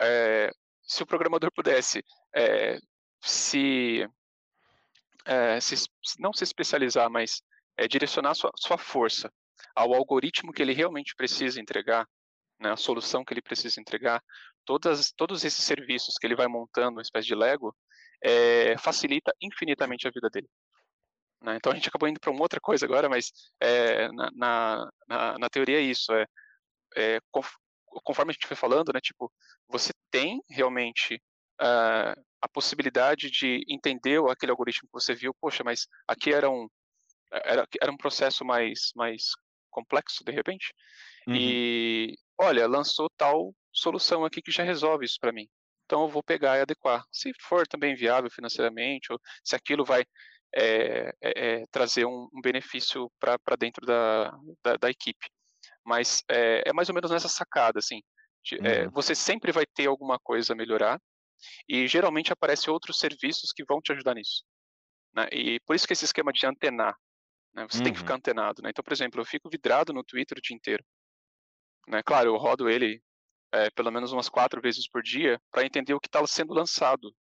[0.00, 0.50] é,
[0.82, 2.02] se o programador pudesse
[2.34, 2.78] é,
[3.22, 4.08] se,
[5.26, 5.74] é, se,
[6.18, 7.42] não se especializar, mas
[7.76, 9.32] é, direcionar sua, sua força
[9.74, 12.06] ao algoritmo que ele realmente precisa entregar,
[12.60, 14.22] né, a solução que ele precisa entregar,
[14.64, 17.74] todas, todos esses serviços que ele vai montando, uma espécie de Lego,
[18.22, 20.48] é, facilita infinitamente a vida dele.
[21.42, 21.56] Né?
[21.56, 25.50] Então a gente acabou indo para uma outra coisa agora, mas é, na, na, na,
[25.50, 26.12] teoria é isso.
[26.12, 26.26] É,
[26.96, 27.18] é,
[28.02, 29.30] conforme a gente foi falando, né, tipo,
[29.68, 31.22] você tem realmente
[31.60, 36.68] uh, a possibilidade de entender aquele algoritmo que você viu, poxa, mas aqui era um,
[37.30, 39.32] era, era um processo mais, mais
[39.70, 40.72] complexo, de repente,
[41.26, 41.34] uhum.
[41.34, 45.48] e, olha, lançou tal solução aqui que já resolve isso para mim.
[45.84, 47.04] Então eu vou pegar e adequar.
[47.12, 50.04] Se for também viável financeiramente, ou se aquilo vai
[50.54, 54.30] é, é, trazer um, um benefício para dentro da,
[54.64, 55.26] da, da, equipe.
[55.84, 58.00] Mas é, é, mais ou menos nessa sacada, assim.
[58.42, 58.90] De, uhum.
[58.92, 61.00] você sempre vai ter alguma coisa a melhorar,
[61.68, 64.44] e geralmente aparecem outros serviços que vão te ajudar nisso.
[65.14, 65.28] Né?
[65.32, 66.96] E por isso que esse esquema de antenar,
[67.54, 67.66] né?
[67.68, 67.84] você uhum.
[67.84, 68.18] tem que ficar uhum.
[68.18, 68.62] antenado.
[68.62, 68.70] Né?
[68.70, 70.84] Então, por exemplo, eu fico vidrado no Twitter o dia inteiro.
[71.88, 72.02] Né?
[72.02, 73.02] Claro, eu rodo ele
[73.52, 77.14] é, pelo menos umas quatro vezes por dia para entender o que está sendo lançado.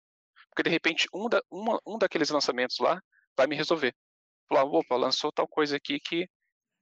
[0.49, 3.01] Porque, de repente, um, da, uma, um daqueles lançamentos lá
[3.37, 3.93] vai me resolver.
[4.47, 6.27] Falar, opa, lançou tal coisa aqui que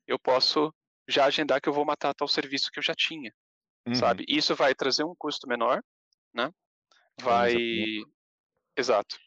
[0.07, 0.73] eu posso
[1.07, 3.33] já agendar que eu vou matar tal serviço que eu já tinha.
[3.87, 3.95] Uhum.
[3.95, 4.25] Sabe?
[4.27, 5.81] Isso vai trazer um custo menor,
[6.33, 6.49] né?
[7.21, 7.55] Vai.
[8.75, 9.17] Exato.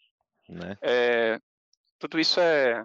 [0.48, 0.76] Né?
[0.82, 1.38] É,
[1.98, 2.84] tudo isso é,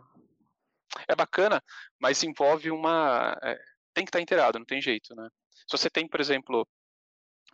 [1.08, 1.62] é bacana,
[2.00, 3.38] mas envolve uma.
[3.44, 3.56] É,
[3.94, 5.28] tem que estar inteirado, não tem jeito, né?
[5.68, 6.68] Se você tem, por exemplo,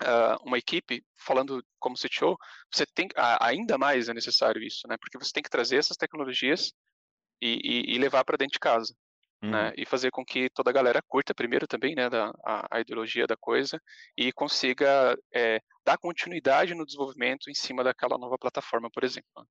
[0.02, 2.38] uh, uma equipe falando como CTO,
[2.72, 3.08] você tem
[3.40, 4.96] ainda mais é necessário isso, né?
[5.00, 6.72] Porque você tem que trazer essas tecnologias
[7.42, 8.96] e, e, e levar para dentro de casa.
[9.42, 9.52] Uhum.
[9.52, 12.80] Né, e fazer com que toda a galera curta primeiro também, né, da, a, a
[12.80, 13.80] ideologia da coisa
[14.18, 19.30] e consiga é, dar continuidade no desenvolvimento em cima daquela nova plataforma, por exemplo.
[19.38, 19.44] Né.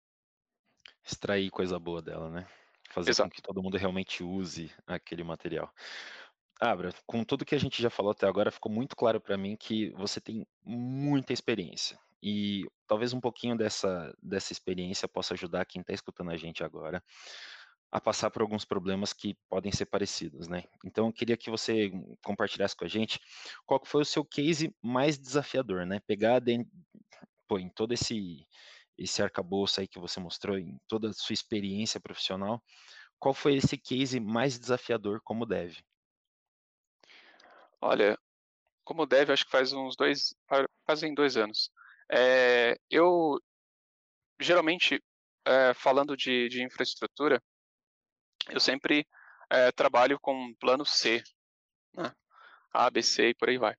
[1.05, 2.49] Extrair coisa boa dela, né?
[2.90, 3.31] Fazer Exato.
[3.31, 5.72] com que todo mundo realmente use aquele material.
[6.61, 9.57] Abra, com tudo que a gente já falou até agora, ficou muito claro para mim
[9.57, 11.99] que você tem muita experiência.
[12.20, 17.03] E talvez um pouquinho dessa, dessa experiência possa ajudar quem está escutando a gente agora
[17.90, 20.64] a passar por alguns problemas que podem ser parecidos, né?
[20.85, 21.90] Então, eu queria que você
[22.22, 23.20] compartilhasse com a gente
[23.64, 26.01] qual foi o seu case mais desafiador, né?
[26.07, 26.70] Pegar dentro,
[27.49, 28.46] pô, em todo esse
[28.99, 32.62] esse arcabouço aí que você mostrou, em toda a sua experiência profissional,
[33.18, 35.85] qual foi esse case mais desafiador como deve?
[37.79, 38.18] Olha,
[38.83, 40.35] como deve, acho que faz uns dois,
[40.87, 41.70] fazem dois anos.
[42.11, 43.38] É, eu
[44.40, 45.03] geralmente
[45.44, 47.42] é, falando de, de infraestrutura,
[48.51, 49.07] eu sempre
[49.51, 51.23] é, trabalho com plano C,
[51.95, 52.13] né?
[52.73, 53.75] A, B, C e por aí vai.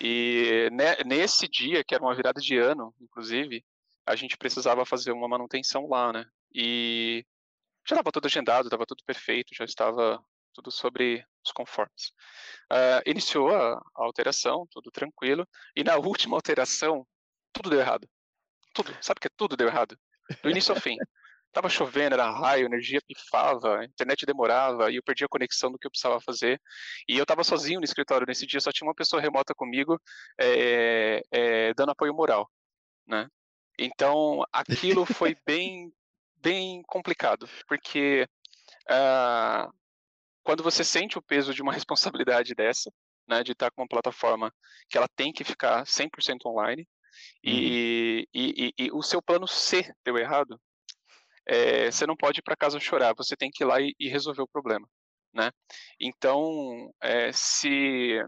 [0.00, 3.64] E ne, nesse dia, que era uma virada de ano, inclusive,
[4.06, 6.26] a gente precisava fazer uma manutenção lá, né?
[6.54, 7.24] E
[7.86, 12.12] já estava tudo agendado, estava tudo perfeito, já estava tudo sobre os conformes.
[12.70, 17.06] Uh, iniciou a, a, alteração, tudo tranquilo, e na última alteração,
[17.52, 18.08] tudo deu errado.
[18.74, 19.98] Tudo, sabe que tudo deu errado?
[20.42, 20.96] Do início ao fim.
[21.52, 25.78] Tava chovendo, era raio, energia pifava, a internet demorava, e eu perdi a conexão do
[25.78, 26.60] que eu precisava fazer.
[27.08, 30.00] E eu estava sozinho no escritório nesse dia, só tinha uma pessoa remota comigo,
[30.40, 32.50] é, é, dando apoio moral,
[33.06, 33.28] né?
[33.78, 35.92] Então, aquilo foi bem,
[36.36, 38.26] bem complicado, porque
[38.90, 39.72] uh,
[40.42, 42.90] quando você sente o peso de uma responsabilidade dessa,
[43.28, 44.52] né, de estar com uma plataforma
[44.88, 47.52] que ela tem que ficar 100% online, uhum.
[47.52, 50.60] e, e, e, o seu plano C deu errado,
[51.46, 54.08] é, você não pode ir para casa chorar, você tem que ir lá e, e
[54.08, 54.88] resolver o problema,
[55.34, 55.50] né?
[56.00, 58.22] Então, é, se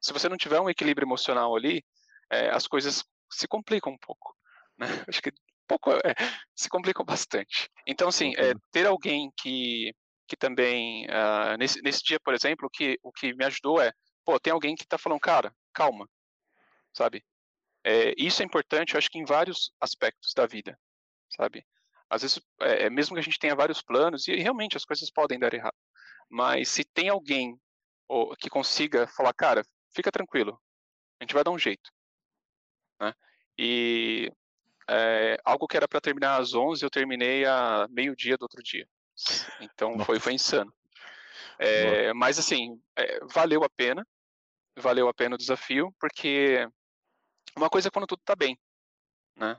[0.00, 1.84] se você não tiver um equilíbrio emocional ali,
[2.30, 4.36] é, as coisas se complicam um pouco,
[4.78, 4.86] né?
[5.08, 5.32] Acho que
[5.66, 6.14] pouco é,
[6.56, 7.70] se complicam bastante.
[7.86, 8.32] Então, assim,
[8.72, 9.92] ter alguém que
[10.32, 13.92] que também uh, nesse, nesse dia, por exemplo, que o que me ajudou é,
[14.24, 16.08] pô, tem alguém que está falando, cara, calma,
[16.96, 17.22] sabe?
[17.84, 20.78] É, isso é importante, eu acho que em vários aspectos da vida,
[21.36, 21.66] sabe?
[22.12, 25.38] Às vezes, é, mesmo que a gente tenha vários planos, e realmente as coisas podem
[25.38, 25.76] dar errado,
[26.28, 27.58] mas se tem alguém
[28.06, 30.60] ou, que consiga falar, cara, fica tranquilo,
[31.18, 31.90] a gente vai dar um jeito,
[33.00, 33.14] né?
[33.56, 34.30] E
[34.90, 38.86] é, algo que era para terminar às 11, eu terminei a meio-dia do outro dia.
[39.58, 40.70] Então foi, foi insano.
[41.58, 44.06] É, mas assim, é, valeu a pena,
[44.76, 46.68] valeu a pena o desafio, porque
[47.56, 48.58] uma coisa é quando tudo está bem,
[49.34, 49.58] né?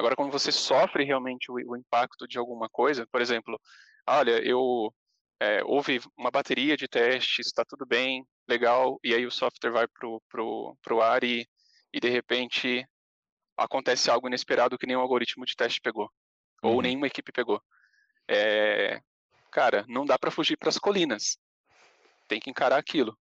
[0.00, 3.60] Agora, quando você sofre realmente o, o, impacto de alguma coisa, por exemplo,
[4.06, 4.92] olha, eu
[5.40, 9.86] é, houve uma bateria de testes, está tudo bem, legal, e aí o software vai
[9.88, 11.46] pro, pro, pro ar e,
[11.92, 12.86] e de repente
[13.56, 16.10] acontece algo inesperado que nenhum algoritmo de teste pegou,
[16.62, 16.80] ou uhum.
[16.82, 17.62] nenhuma equipe pegou
[18.30, 19.02] é,
[19.50, 21.36] cara, não dá para fugir para as colinas.
[22.28, 23.18] Tem que encarar aquilo.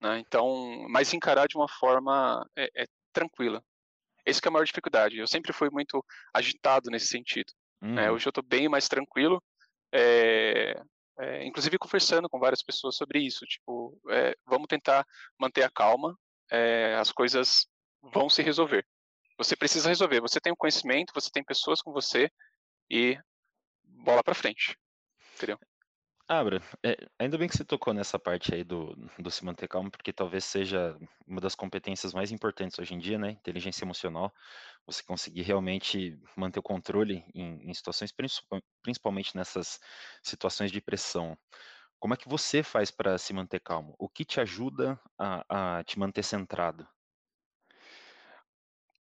[0.00, 0.18] Né?
[0.20, 3.62] Então, mas encarar de uma forma é, é tranquila.
[4.26, 5.18] Essa é a maior dificuldade.
[5.18, 7.52] Eu sempre fui muito agitado nesse sentido.
[7.80, 7.88] Né?
[7.88, 7.94] Uhum.
[7.94, 8.10] Né?
[8.10, 9.42] Hoje eu estou bem mais tranquilo.
[9.92, 10.74] É,
[11.18, 13.46] é, inclusive conversando com várias pessoas sobre isso.
[13.46, 15.06] Tipo, é, vamos tentar
[15.38, 16.16] manter a calma.
[17.00, 17.66] As coisas
[18.00, 18.86] vão se resolver.
[19.36, 20.20] Você precisa resolver.
[20.20, 22.30] Você tem o conhecimento, você tem pessoas com você
[22.90, 23.18] e
[23.82, 24.76] bola para frente.
[25.34, 25.58] Entendeu?
[26.28, 29.88] Abra, é, ainda bem que você tocou nessa parte aí do, do se manter calmo,
[29.88, 33.30] porque talvez seja uma das competências mais importantes hoje em dia, né?
[33.30, 34.34] Inteligência emocional.
[34.86, 38.12] Você conseguir realmente manter o controle em, em situações,
[38.82, 39.78] principalmente nessas
[40.20, 41.38] situações de pressão.
[42.00, 43.94] Como é que você faz para se manter calmo?
[43.96, 46.88] O que te ajuda a, a te manter centrado?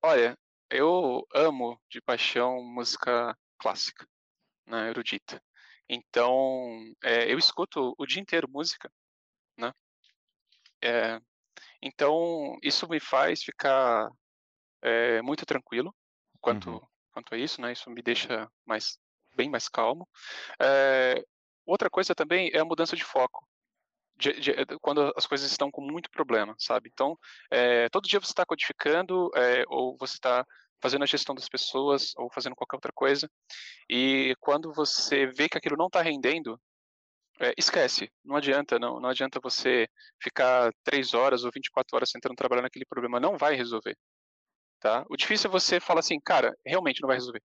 [0.04, 0.38] Olha,
[0.70, 4.06] eu amo de paixão música clássica
[4.68, 5.42] né, erudita.
[5.88, 8.92] Então, é, eu escuto o dia inteiro música,
[9.58, 9.72] né?
[10.82, 11.20] É,
[11.82, 14.10] então, isso me faz ficar
[14.82, 15.96] é, muito tranquilo
[16.42, 16.88] quanto, uhum.
[17.12, 17.72] quanto a isso, né?
[17.72, 18.98] Isso me deixa mais,
[19.36, 20.08] bem mais calmo.
[21.66, 23.48] outra coisa também é a mudança de foco.
[24.18, 26.90] De, de, quando as coisas estão com muito problema, sabe?
[26.92, 27.18] Então,
[27.92, 29.30] todo dia você está codificando
[29.68, 30.46] ou você está
[30.82, 33.30] fazendo a gestão das pessoas ou fazendo qualquer outra coisa.
[33.90, 36.60] E quando você vê que aquilo não está rendendo,
[37.40, 38.10] é, esquece.
[38.24, 39.88] Não adianta, não, não adianta você
[40.22, 43.20] ficar três horas ou 24 horas tentando trabalhar naquele problema.
[43.20, 43.98] Não vai resolver.
[44.80, 45.06] Tá?
[45.10, 47.42] O difícil é você falar assim, cara, realmente não vai resolver.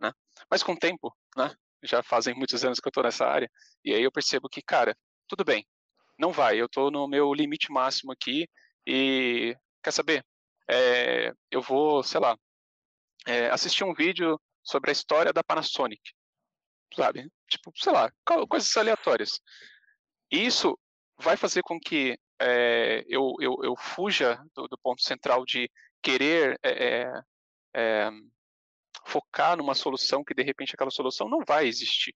[0.00, 0.12] Né?
[0.50, 1.54] Mas com o tempo, né?
[1.82, 3.50] já fazem muitos anos que eu estou nessa área,
[3.84, 4.96] e aí eu percebo que, cara,
[5.28, 5.66] tudo bem,
[6.18, 8.48] não vai, eu estou no meu limite máximo aqui
[8.86, 10.24] e, quer saber,
[10.70, 12.36] é, eu vou, sei lá,
[13.26, 16.02] é, assistir um vídeo sobre a história da Panasonic,
[16.94, 17.30] sabe?
[17.48, 18.10] Tipo, sei lá,
[18.48, 19.40] coisas aleatórias.
[20.30, 20.78] Isso
[21.18, 25.70] vai fazer com que é, eu, eu, eu, fuja do, do, ponto central de
[26.02, 27.22] querer é, é,
[27.74, 28.10] é,
[29.06, 32.14] focar numa solução que de repente aquela solução não vai existir,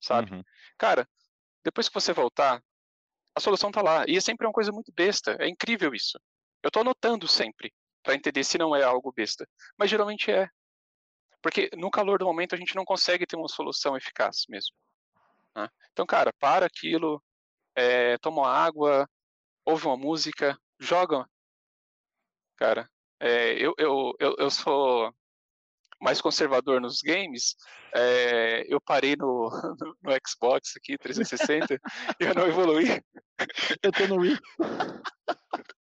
[0.00, 0.32] sabe?
[0.32, 0.42] Uhum.
[0.76, 1.08] Cara,
[1.62, 2.62] depois que você voltar,
[3.34, 4.04] a solução tá lá.
[4.08, 5.36] E é sempre uma coisa muito besta.
[5.38, 6.18] É incrível isso.
[6.62, 7.72] Eu tô anotando sempre
[8.08, 9.46] para entender se não é algo besta.
[9.76, 10.48] Mas geralmente é.
[11.42, 14.74] Porque no calor do momento a gente não consegue ter uma solução eficaz mesmo.
[15.54, 15.68] Né?
[15.92, 17.22] Então, cara, para aquilo,
[17.74, 19.06] é, toma água,
[19.62, 21.28] ouve uma música, joga.
[22.56, 22.88] Cara,
[23.20, 25.14] é, eu, eu, eu, eu sou
[26.00, 27.56] mais conservador nos games,
[27.94, 31.74] é, eu parei no, no, no, Xbox aqui, 360,
[32.18, 33.02] e eu não evoluí.
[33.82, 34.38] Eu tô no Wii.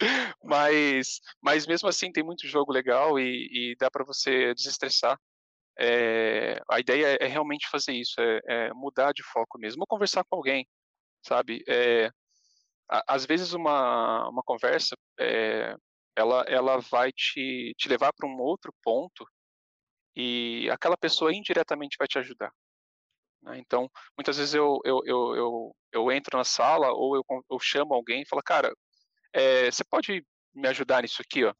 [0.42, 5.18] mas, mas mesmo assim tem muito jogo legal e, e dá para você desestressar
[5.80, 10.22] é, a ideia é realmente fazer isso, é, é, mudar de foco mesmo, ou conversar
[10.24, 10.68] com alguém,
[11.22, 11.64] sabe?
[11.66, 12.10] É,
[13.08, 15.74] às vezes uma, uma conversa, é,
[16.14, 19.24] ela, ela vai te, te levar para um outro ponto
[20.14, 22.52] e aquela pessoa indiretamente vai te ajudar.
[23.42, 23.58] Né?
[23.58, 27.94] Então, muitas vezes eu, eu, eu, eu, eu entro na sala ou eu, eu chamo
[27.94, 28.74] alguém e falo, cara,
[29.32, 31.54] é, você pode me ajudar nisso aqui, ó?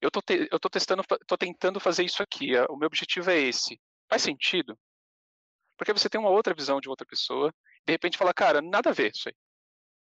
[0.00, 2.56] Eu tô, te, eu tô testando, tô tentando fazer isso aqui.
[2.70, 3.78] O meu objetivo é esse.
[4.08, 4.78] Faz sentido?
[5.76, 7.54] Porque você tem uma outra visão de outra pessoa,
[7.86, 9.34] de repente fala, cara, nada a ver isso aí.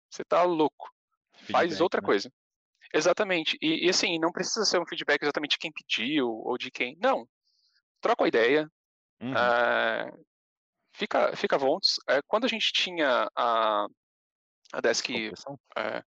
[0.09, 0.89] Você tá louco.
[1.33, 2.05] Feedback, Faz outra né?
[2.05, 2.31] coisa.
[2.93, 3.57] Exatamente.
[3.61, 6.97] E, e, assim, não precisa ser um feedback exatamente de quem pediu ou de quem.
[6.99, 7.27] Não.
[8.01, 8.69] Troca a ideia.
[9.21, 9.31] Uhum.
[9.31, 10.25] Uh,
[10.93, 11.95] fica, fica à vontade.
[12.09, 13.85] Uh, quando a gente tinha a,
[14.73, 15.09] a desk.
[15.09, 16.03] Uh,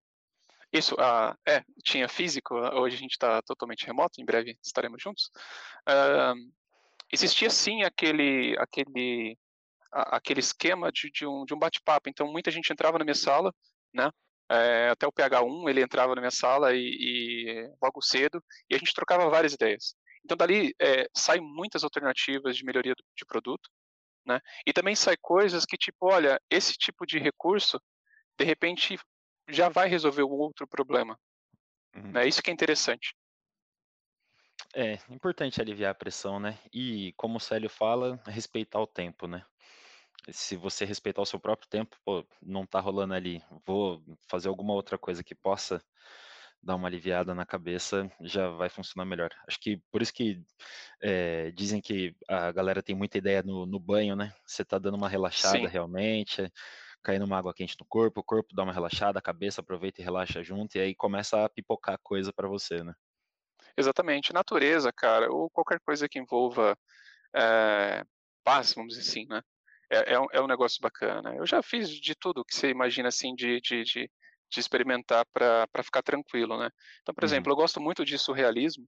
[0.72, 5.30] isso, uh, é, tinha físico, hoje a gente está totalmente remoto, em breve estaremos juntos.
[7.12, 9.36] existia sim aquele, aquele,
[9.90, 12.08] aquele esquema de, de um, de um bate-papo.
[12.08, 13.52] Então, muita gente entrava na minha sala,
[13.92, 14.10] né?
[14.50, 18.78] É, até o PH1 ele entrava na minha sala e, e, logo cedo e a
[18.78, 19.94] gente trocava várias ideias.
[20.24, 23.70] Então dali é, sai muitas alternativas de melhoria do, de produto,
[24.26, 24.40] né?
[24.66, 27.80] E também sai coisas que tipo, olha, esse tipo de recurso
[28.38, 28.98] de repente
[29.48, 31.18] já vai resolver um outro problema.
[31.94, 32.12] Uhum.
[32.12, 32.26] Né?
[32.26, 33.14] Isso que é interessante.
[34.74, 36.58] É importante aliviar a pressão, né?
[36.72, 39.44] E como o Célio fala, respeitar o tempo, né?
[40.30, 44.72] se você respeitar o seu próprio tempo, pô, não tá rolando ali, vou fazer alguma
[44.72, 45.82] outra coisa que possa
[46.62, 49.30] dar uma aliviada na cabeça, já vai funcionar melhor.
[49.48, 50.40] Acho que por isso que
[51.00, 54.32] é, dizem que a galera tem muita ideia no, no banho, né?
[54.46, 55.66] Você tá dando uma relaxada Sim.
[55.66, 56.52] realmente,
[57.02, 60.04] caindo uma água quente no corpo, o corpo dá uma relaxada, a cabeça aproveita e
[60.04, 62.94] relaxa junto, e aí começa a pipocar coisa para você, né?
[63.76, 64.32] Exatamente.
[64.32, 66.76] Natureza, cara, ou qualquer coisa que envolva
[67.34, 68.04] é,
[68.44, 69.42] paz, vamos dizer assim, né?
[69.92, 71.34] é, é, um, é um negócio bacana.
[71.36, 74.10] Eu já fiz de tudo que você imagina assim de, de, de,
[74.50, 76.70] de experimentar para ficar tranquilo, né?
[77.02, 77.28] Então, por uhum.
[77.28, 78.86] exemplo, eu gosto muito de surrealismo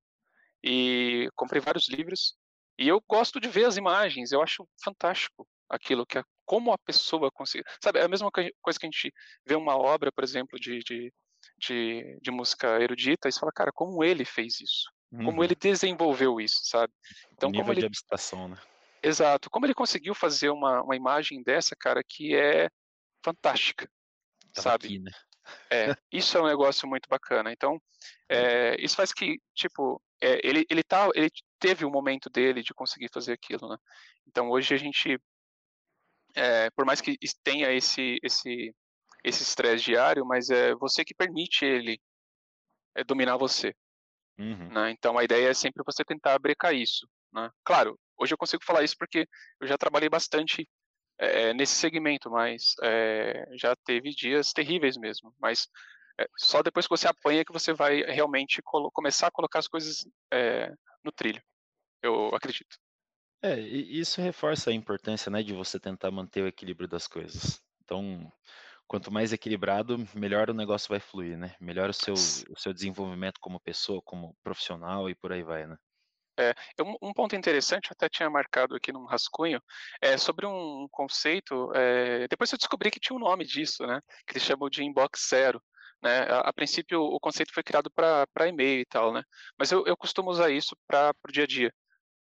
[0.64, 2.34] e comprei vários livros
[2.78, 4.32] e eu gosto de ver as imagens.
[4.32, 7.64] Eu acho fantástico aquilo que como a pessoa conseguiu.
[7.82, 9.12] Sabe, é a mesma coisa que a gente
[9.46, 11.12] vê uma obra, por exemplo, de, de,
[11.58, 14.90] de, de música erudita e você fala, cara, como ele fez isso?
[15.12, 15.26] Uhum.
[15.26, 16.92] Como ele desenvolveu isso, sabe?
[17.32, 17.80] Então, nível como ele...
[17.80, 18.56] de abstração, né?
[19.02, 19.50] Exato.
[19.50, 22.70] Como ele conseguiu fazer uma, uma imagem dessa, cara, que é
[23.22, 23.88] fantástica,
[24.56, 24.86] sabe?
[24.86, 25.10] Aqui, né?
[25.70, 27.52] É, isso é um negócio muito bacana.
[27.52, 27.80] Então,
[28.28, 32.62] é, isso faz que, tipo, é, ele, ele, tá, ele teve o um momento dele
[32.62, 33.76] de conseguir fazer aquilo, né?
[34.26, 35.18] Então, hoje a gente,
[36.34, 38.74] é, por mais que tenha esse esse
[39.24, 41.98] esse estresse diário, mas é você que permite ele
[42.94, 43.74] é, dominar você.
[44.38, 44.68] Uhum.
[44.70, 44.90] Né?
[44.90, 47.08] Então, a ideia é sempre você tentar brecar isso.
[47.32, 47.50] Né?
[47.64, 49.26] Claro, Hoje eu consigo falar isso porque
[49.60, 50.68] eu já trabalhei bastante
[51.18, 55.34] é, nesse segmento, mas é, já teve dias terríveis mesmo.
[55.40, 55.68] Mas
[56.18, 60.04] é, só depois que você apanha que você vai realmente começar a colocar as coisas
[61.04, 61.42] no trilho.
[62.02, 62.76] Eu acredito.
[63.44, 67.62] É, isso reforça a importância, né, de você tentar manter o equilíbrio das coisas.
[67.84, 68.32] Então,
[68.86, 71.54] quanto mais equilibrado, melhor o negócio vai fluir, né?
[71.60, 75.76] Melhor o seu, o seu desenvolvimento como pessoa, como profissional e por aí vai, né?
[76.40, 79.62] É, um, um, ponto interessante, eu até tinha marcado aqui num rascunho,
[80.00, 84.32] é sobre um conceito, é, depois eu descobri que tinha um nome disso, né, que
[84.32, 85.62] eles chamam de inbox zero.
[86.02, 86.22] Né?
[86.22, 89.22] A, a princípio, o conceito foi criado para e-mail e tal, né?
[89.58, 91.72] mas eu, eu costumo usar isso para o dia a dia.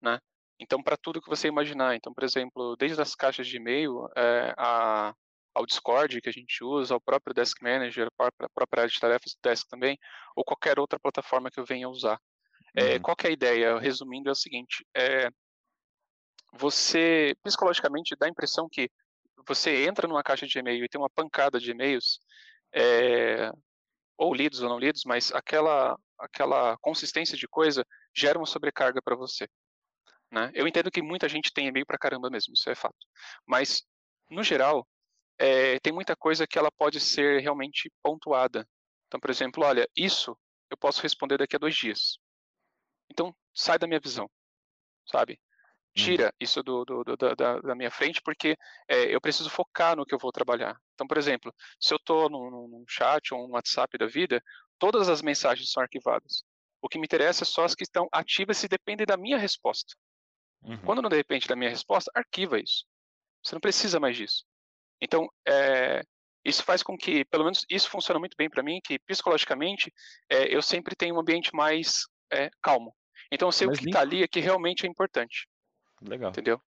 [0.01, 0.19] Né?
[0.59, 1.95] Então, para tudo que você imaginar.
[1.95, 5.13] Então, por exemplo, desde as caixas de e-mail, é, a,
[5.53, 9.33] ao Discord que a gente usa, ao próprio Desk Manager, a própria área de tarefas
[9.33, 9.97] do Desk também,
[10.35, 12.19] ou qualquer outra plataforma que eu venha usar.
[12.75, 13.01] É, uhum.
[13.01, 13.79] Qual é a ideia?
[13.79, 15.29] Resumindo, é o seguinte: é,
[16.53, 18.89] você psicologicamente dá a impressão que
[19.47, 22.19] você entra numa caixa de e-mail e tem uma pancada de e-mails,
[22.73, 23.51] é,
[24.17, 29.15] ou lidos ou não lidos, mas aquela, aquela consistência de coisa gera uma sobrecarga para
[29.15, 29.47] você.
[30.31, 30.51] Né?
[30.53, 32.97] Eu entendo que muita gente tem e-mail para caramba mesmo, isso é fato.
[33.45, 33.83] Mas,
[34.29, 34.87] no geral,
[35.37, 38.67] é, tem muita coisa que ela pode ser realmente pontuada.
[39.08, 40.37] Então, por exemplo, olha, isso
[40.69, 42.17] eu posso responder daqui a dois dias.
[43.10, 44.29] Então, sai da minha visão,
[45.10, 45.39] sabe?
[45.97, 46.04] Uhum.
[46.04, 50.06] Tira isso do, do, do da, da, minha frente, porque é, eu preciso focar no
[50.06, 50.77] que eu vou trabalhar.
[50.93, 54.43] Então, por exemplo, se eu estou num, num chat ou um WhatsApp da vida,
[54.77, 56.43] todas as mensagens são arquivadas.
[56.81, 59.95] O que me interessa é só as que estão ativas e dependem da minha resposta.
[60.67, 60.77] Uhum.
[60.79, 62.85] Quando não depende da minha resposta, arquiva isso.
[63.43, 64.43] Você não precisa mais disso.
[65.01, 66.03] Então, é,
[66.43, 69.93] isso faz com que, pelo menos isso funciona muito bem para mim, que psicologicamente
[70.29, 72.95] é, eu sempre tenho um ambiente mais é, calmo.
[73.31, 75.47] Então eu sei Mas o que está ali é que realmente é importante.
[76.01, 76.29] Legal.
[76.29, 76.61] Entendeu?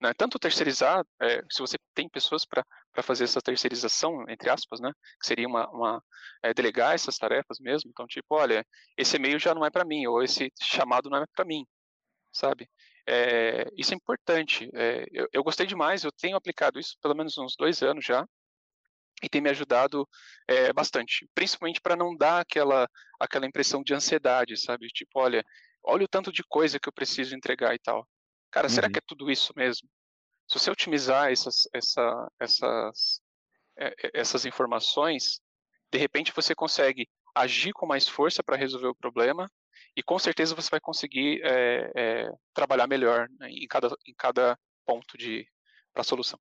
[0.00, 0.12] Né?
[0.14, 2.64] Tanto terceirizar, é, se você tem pessoas para
[3.02, 4.92] fazer essa terceirização, entre aspas, né?
[5.20, 6.02] Que seria uma, uma
[6.54, 7.90] delegar essas tarefas mesmo.
[7.90, 8.64] Então, tipo, olha,
[8.96, 11.66] esse e-mail já não é para mim, ou esse chamado não é para mim,
[12.32, 12.68] sabe?
[13.06, 14.70] É, isso é importante.
[14.74, 18.26] É, eu, eu, gostei demais, eu tenho aplicado isso pelo menos uns dois anos já,
[19.22, 20.08] e tem me ajudado
[20.48, 22.88] é, bastante, principalmente para não dar aquela,
[23.20, 24.88] aquela impressão de ansiedade, sabe?
[24.88, 25.44] Tipo, olha,
[25.82, 28.06] olha o tanto de coisa que eu preciso entregar e tal.
[28.50, 28.74] Cara, uhum.
[28.74, 29.88] será que é tudo isso mesmo?
[30.48, 33.20] Se você otimizar essas, essa, essas,
[34.12, 35.40] essas informações,
[35.90, 39.50] de repente você consegue agir com mais força para resolver o problema
[39.96, 44.58] e com certeza você vai conseguir é, é, trabalhar melhor né, em, cada, em cada
[44.84, 45.46] ponto de
[45.92, 46.38] para a solução.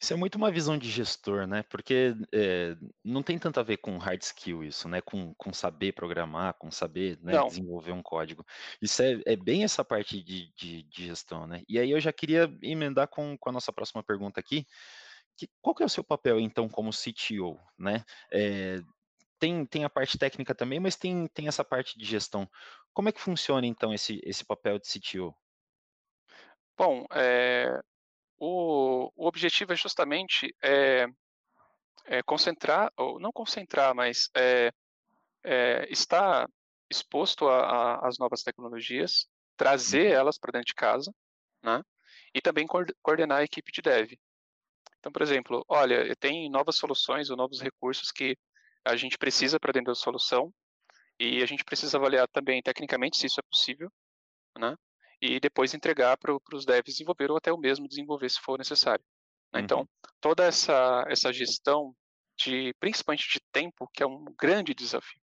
[0.00, 1.62] Isso é muito uma visão de gestor, né?
[1.64, 5.00] Porque é, não tem tanto a ver com hard skill isso, né?
[5.00, 8.44] Com, com saber programar, com saber né, desenvolver um código.
[8.82, 11.62] Isso é, é bem essa parte de, de, de, gestão, né?
[11.68, 14.66] E aí eu já queria emendar com, com a nossa próxima pergunta aqui.
[15.36, 18.04] Que, qual que é o seu papel, então, como CTO, né?
[18.30, 18.80] É,
[19.44, 22.48] tem, tem a parte técnica também, mas tem, tem essa parte de gestão.
[22.94, 25.36] Como é que funciona, então, esse, esse papel de CTO?
[26.78, 27.78] Bom, é,
[28.38, 31.06] o, o objetivo é justamente é,
[32.06, 34.30] é concentrar, ou não concentrar, mas
[35.90, 36.48] estar
[36.90, 39.26] exposto às novas tecnologias,
[39.58, 40.20] trazer uhum.
[40.20, 41.12] elas para dentro de casa,
[41.62, 41.82] né?
[42.32, 42.66] E também
[43.02, 44.12] coordenar a equipe de dev.
[44.98, 48.38] Então, por exemplo, olha, tem novas soluções ou novos recursos que
[48.84, 50.52] a gente precisa para dentro da solução
[51.18, 53.90] e a gente precisa avaliar também tecnicamente se isso é possível,
[54.58, 54.74] né?
[55.20, 59.04] E depois entregar para os devs desenvolver ou até o mesmo desenvolver se for necessário.
[59.52, 59.60] Né?
[59.60, 59.84] Então, uhum.
[59.84, 61.94] Então, toda essa essa gestão
[62.36, 65.20] de principalmente de tempo, que é um grande desafio.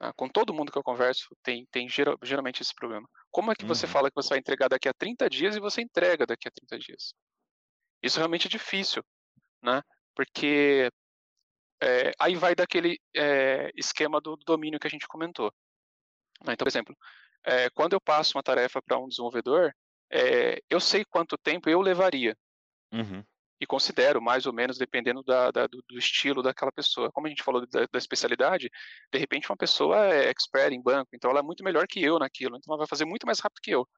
[0.00, 0.12] Né?
[0.16, 3.06] Com todo mundo que eu converso, tem tem geral, geralmente esse problema.
[3.30, 3.68] Como é que uhum.
[3.68, 6.50] você fala que você vai entregar daqui a 30 dias e você entrega daqui a
[6.50, 7.12] 30 dias?
[8.02, 9.02] Isso realmente é difícil,
[9.62, 9.82] né?
[10.14, 10.90] Porque
[11.82, 15.52] é, aí vai daquele é, esquema do, do, domínio que a gente comentou.
[16.44, 16.54] Né?
[16.54, 16.96] Então, por exemplo,
[17.44, 19.72] é, quando eu passo uma tarefa para um desenvolvedor,
[20.70, 22.36] eu sei quanto tempo eu levaria.
[22.92, 23.24] Uhum.
[23.60, 27.10] E considero, mais ou menos, dependendo da, da, do, do, estilo daquela pessoa.
[27.10, 28.70] Como a gente falou da, da, especialidade,
[29.12, 32.18] de repente uma pessoa é expert em banco, então ela é muito melhor que eu
[32.18, 33.88] naquilo, então ela vai fazer muito mais rápido que eu.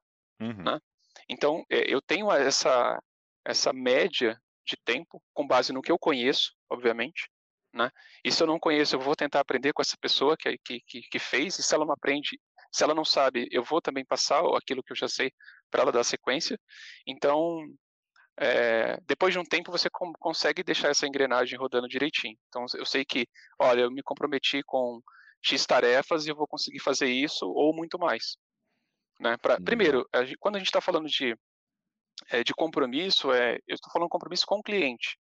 [0.41, 0.63] Uhum.
[0.63, 0.81] Né?
[1.29, 3.03] Então, eu tenho essa,
[3.45, 7.29] essa média de tempo, com base no que eu conheço, obviamente,
[7.73, 7.91] né?
[8.25, 11.19] E se eu não conheço, eu vou tentar aprender com essa pessoa que, que, que
[11.19, 12.39] fez, e se ela não aprende,
[12.73, 15.33] se ela não sabe, eu vou também passar aquilo que eu já sei
[15.71, 16.59] para ela dar sequência.
[17.07, 17.61] Então,
[18.37, 22.37] é, depois de um tempo, você com, consegue deixar essa engrenagem rodando direitinho.
[22.49, 23.27] Então, eu sei que,
[23.59, 25.01] olha, eu me comprometi com
[25.43, 28.37] X tarefas e eu vou conseguir fazer isso ou muito mais.
[29.21, 29.37] Né?
[29.39, 31.37] Pra, primeiro, a gente, quando a gente está falando de,
[32.31, 35.19] é, de compromisso, é, eu estou falando compromisso com o cliente.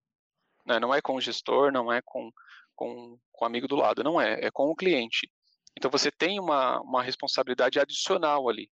[0.67, 0.81] Né?
[0.81, 2.31] Não é com o gestor, não é com,
[2.75, 5.31] com, com o amigo do lado, não é, é com o cliente.
[5.77, 8.69] Então você tem uma, uma responsabilidade adicional ali,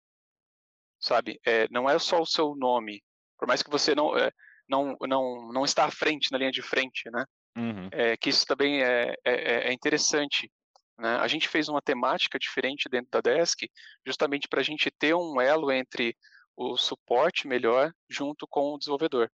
[1.01, 1.39] sabe?
[1.47, 3.03] É, não é só o seu nome,
[3.39, 4.33] por mais que você não, é,
[4.69, 7.25] não, não, não está à frente, na linha de frente, né?
[7.57, 7.89] Uhum.
[7.93, 10.51] É, que isso também é, é, é interessante.
[10.99, 11.17] Né?
[11.17, 13.69] A gente fez uma temática diferente dentro da Desk,
[14.05, 16.17] justamente para a gente ter um elo entre
[16.57, 19.31] o suporte melhor junto com o desenvolvedor.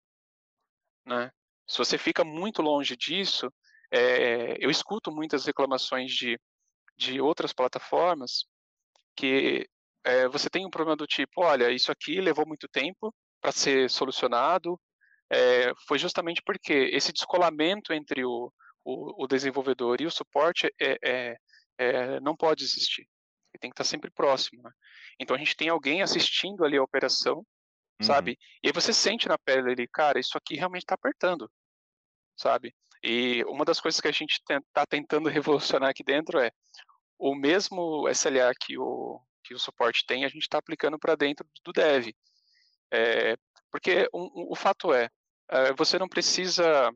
[1.06, 1.30] Né?
[1.70, 3.48] Se você fica muito longe disso,
[3.92, 6.36] é, eu escuto muitas reclamações de,
[6.98, 8.44] de outras plataformas
[9.14, 9.68] que
[10.02, 13.88] é, você tem um problema do tipo, olha, isso aqui levou muito tempo para ser
[13.88, 14.80] solucionado,
[15.30, 18.52] é, foi justamente porque esse descolamento entre o,
[18.84, 21.36] o, o desenvolvedor e o suporte é,
[22.20, 23.02] não pode existir.
[23.52, 24.60] Ele tem que estar sempre próximo.
[24.60, 24.70] Né?
[25.20, 28.06] Então a gente tem alguém assistindo ali a operação, uhum.
[28.06, 28.36] sabe?
[28.60, 31.48] E aí você sente na pele ali, cara, isso aqui realmente está apertando
[32.40, 32.74] sabe?
[33.02, 36.50] E uma das coisas que a gente está tentando revolucionar aqui dentro é
[37.18, 41.46] o mesmo SLA que o, que o suporte tem, a gente está aplicando para dentro
[41.64, 42.12] do dev.
[42.92, 43.36] É,
[43.70, 45.08] porque um, um, o fato é,
[45.50, 46.90] é, você não precisa.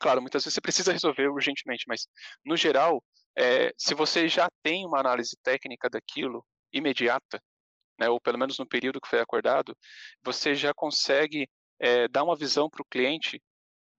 [0.00, 2.06] Claro, muitas vezes você precisa resolver urgentemente, mas
[2.44, 3.02] no geral,
[3.36, 7.42] é, se você já tem uma análise técnica daquilo imediata,
[7.98, 9.76] né, ou pelo menos no período que foi acordado,
[10.22, 11.48] você já consegue
[11.80, 13.42] é, dar uma visão para o cliente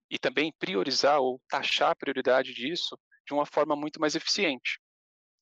[0.09, 4.79] e também priorizar ou taxar a prioridade disso de uma forma muito mais eficiente.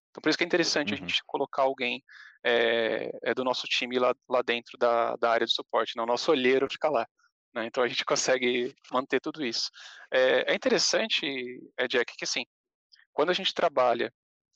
[0.09, 0.95] Então, por isso que é interessante uhum.
[0.95, 2.03] a gente colocar alguém
[2.43, 6.09] é, é do nosso time lá, lá dentro da, da área de suporte, não né?
[6.09, 7.07] o nosso olheiro fica lá.
[7.53, 7.65] Né?
[7.65, 9.69] Então, a gente consegue manter tudo isso.
[10.11, 11.25] É, é interessante,
[11.77, 12.45] é, Jack, que assim,
[13.13, 14.11] quando a gente trabalha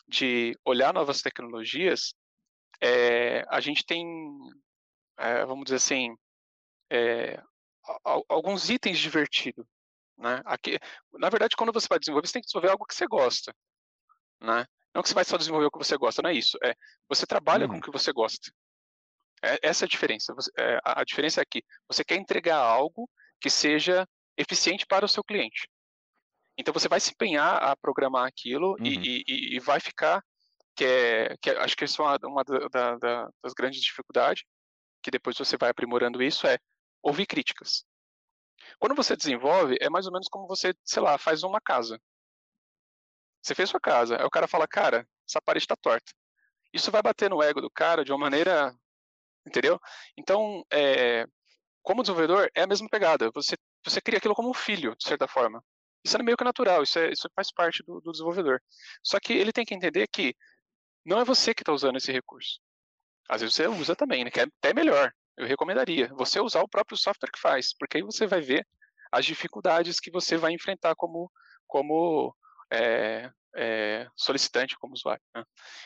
[0.07, 2.14] de olhar novas tecnologias,
[2.82, 4.05] é, a gente tem
[5.22, 6.16] é, vamos dizer assim,
[6.91, 7.41] é,
[8.03, 9.66] alguns itens divertidos.
[10.22, 10.39] Né?
[10.45, 10.78] Aqui,
[11.13, 13.53] na verdade, quando você vai desenvolver, você tem que desenvolver algo que você gosta.
[14.39, 14.65] Né?
[14.93, 16.57] Não que você vai só desenvolver o que você gosta, não é isso.
[16.63, 16.76] É,
[17.09, 17.74] você trabalha uhum.
[17.74, 18.51] com o que você gosta.
[19.43, 20.34] É, essa é a diferença.
[20.36, 23.09] Você, é, a diferença é que você quer entregar algo
[23.39, 24.07] que seja
[24.38, 25.67] eficiente para o seu cliente.
[26.55, 28.86] Então você vai se empenhar a programar aquilo uhum.
[28.86, 30.24] e, e, e, vai ficar
[30.76, 34.43] que é, que é, acho que isso é uma, uma da, da, das grandes dificuldades
[35.01, 36.59] que depois você vai aprimorando isso é
[37.01, 37.84] ouvir críticas.
[38.80, 41.99] Quando você desenvolve, é mais ou menos como você, sei lá, faz uma casa.
[43.41, 46.11] Você fez sua casa, aí o cara fala, cara, essa parede está torta.
[46.74, 48.74] Isso vai bater no ego do cara de uma maneira,
[49.45, 49.80] entendeu?
[50.17, 51.26] Então, é,
[51.82, 53.32] como desenvolvedor, é a mesma pegada.
[53.32, 55.63] Você, você cria aquilo como um filho, de certa forma.
[56.03, 58.61] Isso é meio que natural, isso, é, isso faz parte do, do desenvolvedor.
[59.03, 60.36] Só que ele tem que entender que
[61.05, 62.59] não é você que está usando esse recurso.
[63.30, 64.32] Às vezes você usa também, né?
[64.32, 65.13] Que é até melhor.
[65.38, 68.65] Eu recomendaria você usar o próprio software que faz, porque aí você vai ver
[69.11, 71.32] as dificuldades que você vai enfrentar como,
[71.67, 72.36] como
[72.71, 75.21] é, é, solicitante, como usuário.
[75.36, 75.43] Né?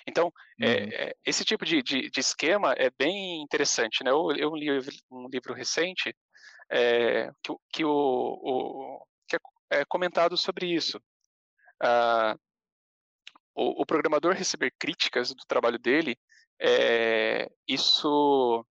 [0.07, 0.25] Então,
[0.59, 0.67] uhum.
[0.67, 4.03] é, esse tipo de, de, de, esquema é bem interessante.
[4.03, 4.11] Né?
[4.11, 4.69] Eu, eu li
[5.11, 6.15] um livro recente
[7.43, 9.37] que, que, o, o, que
[9.71, 11.01] é, comentado sobre isso.
[11.81, 12.35] Ah,
[13.53, 16.17] o, o, programador receber críticas do trabalho dele,
[17.67, 18.65] isso,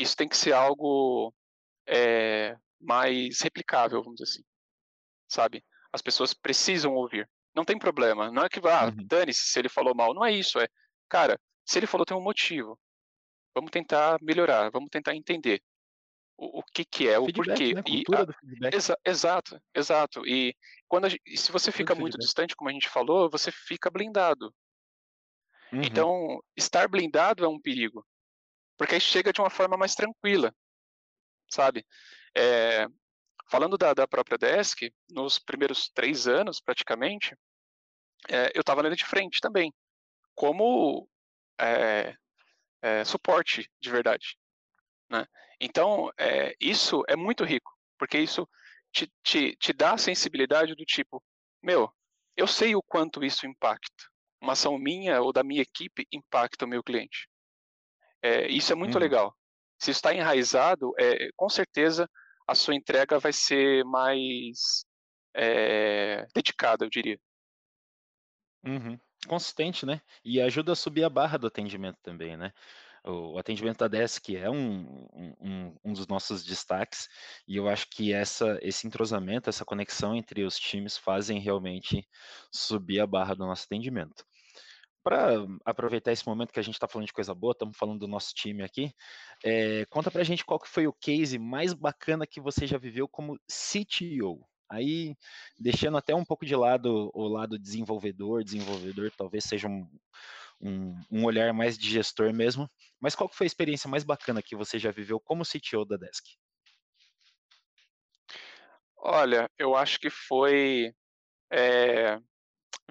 [0.00, 1.32] isso tem que ser algo
[2.80, 4.44] mais replicável, vamos dizer assim,
[5.28, 5.64] sabe?
[5.92, 7.28] As pessoas precisam ouvir.
[7.54, 8.30] Não tem problema.
[8.30, 9.06] Não é que, ah, uhum.
[9.06, 10.14] dane-se se ele falou mal.
[10.14, 10.58] Não é isso.
[10.58, 10.68] É,
[11.08, 12.78] cara, se ele falou, tem um motivo.
[13.54, 15.60] Vamos tentar melhorar, vamos tentar entender
[16.36, 17.74] o, o que que é, o porquê.
[17.74, 17.82] Né?
[17.86, 20.26] E, a, exa, exato, exato.
[20.26, 20.54] E
[20.88, 24.54] quando e se você fica muito distante, como a gente falou, você fica blindado.
[25.72, 25.82] Uhum.
[25.82, 28.06] Então, estar blindado é um perigo.
[28.80, 30.54] Porque aí chega de uma forma mais tranquila,
[31.50, 31.86] sabe?
[32.34, 32.86] É,
[33.50, 37.36] falando da, da, própria Desk, nos primeiros três anos, praticamente,
[38.30, 39.70] é, eu estava lendo de frente também,
[40.34, 41.06] como
[41.60, 42.16] é,
[43.04, 44.38] suporte de verdade.
[45.10, 45.26] Né?
[45.60, 46.10] Então,
[46.58, 48.48] isso é muito rico, porque isso
[48.90, 51.22] te, te, te dá a sensibilidade do tipo,
[51.62, 51.94] meu,
[52.34, 54.08] eu sei o quanto isso impacta.
[54.40, 57.29] Uma ação minha ou da minha equipe impacta o meu cliente.
[58.22, 59.00] É, isso é muito uhum.
[59.00, 59.36] legal.
[59.78, 62.08] Se está enraizado, é, com certeza
[62.46, 64.84] a sua entrega vai ser mais
[65.34, 67.18] é, dedicada, eu diria.
[68.64, 68.98] Uhum.
[69.26, 70.00] Consistente, né?
[70.24, 72.52] E ajuda a subir a barra do atendimento também, né?
[73.02, 75.06] O atendimento da Desk é um,
[75.40, 77.08] um, um, dos nossos destaques
[77.48, 82.06] e eu acho que essa, esse entrosamento, essa conexão entre os times fazem realmente
[82.52, 84.22] subir a barra do nosso atendimento
[85.02, 88.08] para aproveitar esse momento que a gente está falando de coisa boa, estamos falando do
[88.08, 88.92] nosso time aqui,
[89.44, 92.78] é, conta para a gente qual que foi o case mais bacana que você já
[92.78, 94.46] viveu como CTO.
[94.68, 95.16] Aí,
[95.58, 99.88] deixando até um pouco de lado o lado desenvolvedor, desenvolvedor talvez seja um,
[100.60, 102.70] um, um olhar mais de gestor mesmo,
[103.00, 105.96] mas qual que foi a experiência mais bacana que você já viveu como CTO da
[105.96, 106.24] Desk?
[108.96, 110.94] Olha, eu acho que foi
[111.50, 112.20] é,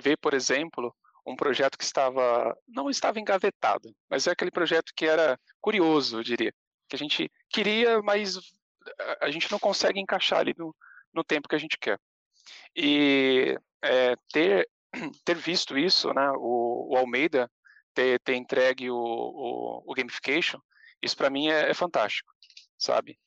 [0.01, 0.93] ver, por exemplo,
[1.29, 6.23] um projeto que estava não estava engavetado, mas é aquele projeto que era curioso, eu
[6.23, 6.53] diria,
[6.87, 8.39] que a gente queria, mas
[9.21, 10.75] a gente não consegue encaixar ali no,
[11.13, 11.99] no tempo que a gente quer.
[12.75, 14.69] E é, ter
[15.23, 17.49] ter visto isso, né, o, o Almeida
[17.93, 20.59] ter, ter entregue o, o, o gamification,
[21.01, 22.31] isso para mim é, é, fantástico,
[22.77, 23.19] sabe?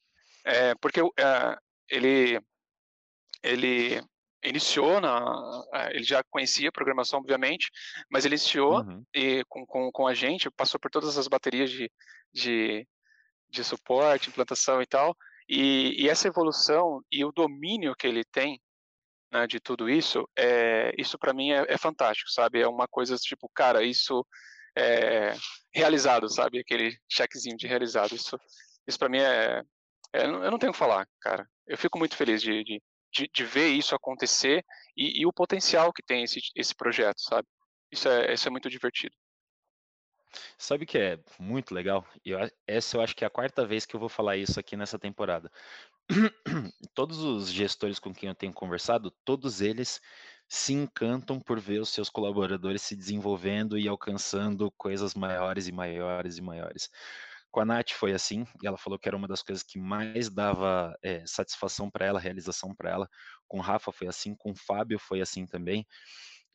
[0.44, 2.40] É, porque é, ele
[3.42, 4.02] ele
[4.44, 7.70] iniciou na, ele já conhecia a programação obviamente
[8.10, 9.04] mas ele iniciou uhum.
[9.14, 11.90] e com, com, com a gente passou por todas as baterias de,
[12.32, 12.86] de,
[13.48, 15.16] de suporte implantação e tal
[15.48, 18.60] e, e essa evolução e o domínio que ele tem
[19.32, 22.60] né, de tudo isso é isso para mim é, é, fantástico sabe?
[22.60, 24.26] É uma coisa tipo cara isso
[24.76, 25.34] é
[25.74, 26.60] realizado sabe?
[26.60, 28.38] Aquele chequezinho de realizado isso
[28.86, 29.62] isso para mim é,
[30.12, 31.48] é, eu não tenho o que falar cara.
[31.66, 32.82] Eu fico muito feliz de, de
[33.12, 34.64] de, de ver isso acontecer
[34.96, 37.46] e, e, o potencial que tem esse, esse projeto, sabe?
[37.90, 39.14] Isso é, isso é muito divertido.
[40.56, 42.06] Sabe que é muito legal?
[42.24, 44.76] Eu, essa eu acho que é a quarta vez que eu vou falar isso aqui
[44.76, 45.50] nessa temporada.
[46.94, 50.00] Todos os gestores com quem eu tenho conversado, todos eles
[50.48, 56.38] se encantam por ver os seus colaboradores se desenvolvendo e alcançando coisas maiores e maiores
[56.38, 56.90] e maiores.
[57.52, 60.30] Com a Nath foi assim, e ela falou que era uma das coisas que mais
[60.30, 63.08] dava é, satisfação para ela, realização para ela.
[63.46, 65.86] Com o Rafa foi assim, com o Fábio foi assim também.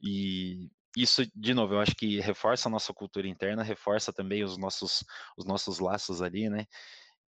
[0.01, 4.57] E isso, de novo, eu acho que reforça a nossa cultura interna, reforça também os
[4.57, 5.03] nossos,
[5.37, 6.65] os nossos laços ali, né?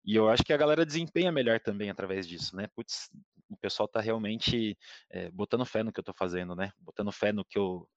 [0.03, 2.65] E eu acho que a galera desempenha melhor também através disso, né?
[2.75, 3.11] Putz,
[3.47, 4.75] o pessoal está realmente
[5.11, 6.71] é, botando fé no que eu estou fazendo, né?
[6.79, 7.87] Botando fé no que eu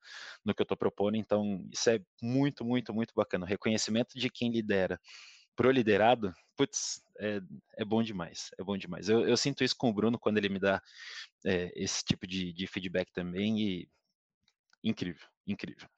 [0.45, 1.17] no que eu estou propondo.
[1.17, 3.47] Então, isso é muito, muito, muito bacana.
[3.47, 5.01] O reconhecimento de quem lidera
[5.57, 7.41] pro liderado, putz, é,
[7.77, 9.09] é bom demais, é bom demais.
[9.09, 10.81] Eu, eu, sinto isso com o Bruno quando ele me dá
[11.45, 13.89] é, esse tipo de, de feedback também e
[14.83, 15.89] incrível, incrível.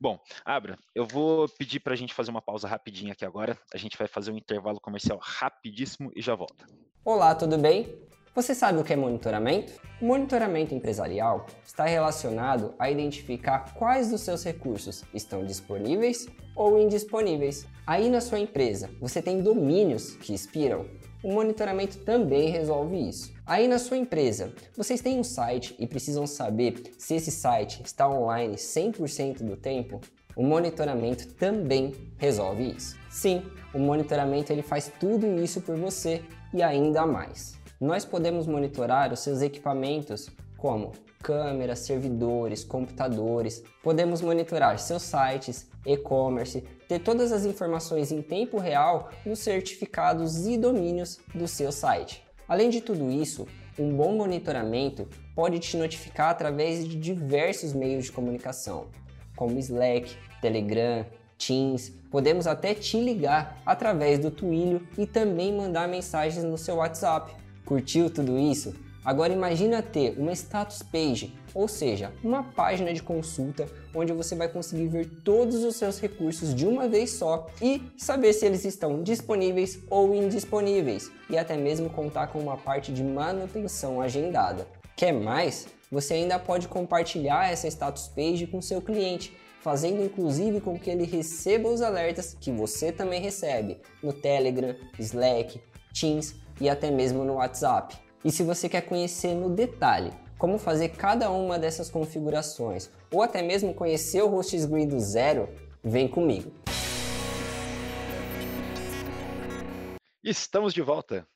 [0.00, 3.58] Bom, Abra, eu vou pedir para a gente fazer uma pausa rapidinha aqui agora.
[3.72, 6.66] A gente vai fazer um intervalo comercial rapidíssimo e já volta.
[7.04, 7.86] Olá, tudo bem?
[8.34, 9.74] Você sabe o que é monitoramento?
[10.02, 16.26] O monitoramento empresarial está relacionado a identificar quais dos seus recursos estão disponíveis
[16.56, 17.64] ou indisponíveis.
[17.86, 20.84] Aí na sua empresa, você tem domínios que expiram?
[21.22, 23.32] O monitoramento também resolve isso.
[23.46, 28.08] Aí na sua empresa, vocês têm um site e precisam saber se esse site está
[28.08, 30.00] online 100% do tempo?
[30.34, 32.98] O monitoramento também resolve isso.
[33.08, 36.20] Sim, o monitoramento ele faz tudo isso por você
[36.52, 37.62] e ainda mais.
[37.84, 43.62] Nós podemos monitorar os seus equipamentos como câmeras, servidores, computadores.
[43.82, 50.56] Podemos monitorar seus sites, e-commerce, ter todas as informações em tempo real nos certificados e
[50.56, 52.24] domínios do seu site.
[52.48, 53.46] Além de tudo isso,
[53.78, 58.86] um bom monitoramento pode te notificar através de diversos meios de comunicação,
[59.36, 61.04] como Slack, Telegram,
[61.36, 61.90] Teams.
[62.10, 67.43] Podemos até te ligar através do Twilio e também mandar mensagens no seu WhatsApp.
[67.64, 68.74] Curtiu tudo isso?
[69.04, 74.48] Agora imagina ter uma status page, ou seja, uma página de consulta onde você vai
[74.48, 79.02] conseguir ver todos os seus recursos de uma vez só e saber se eles estão
[79.02, 84.66] disponíveis ou indisponíveis e até mesmo contar com uma parte de manutenção agendada.
[84.96, 85.66] Quer mais?
[85.92, 91.04] Você ainda pode compartilhar essa status page com seu cliente, fazendo inclusive com que ele
[91.04, 95.60] receba os alertas que você também recebe no Telegram, Slack,
[95.92, 97.96] Teams e até mesmo no WhatsApp.
[98.24, 103.42] E se você quer conhecer no detalhe como fazer cada uma dessas configurações ou até
[103.42, 105.48] mesmo conhecer o HostGrid do zero,
[105.82, 106.52] vem comigo.
[110.22, 111.26] Estamos de volta.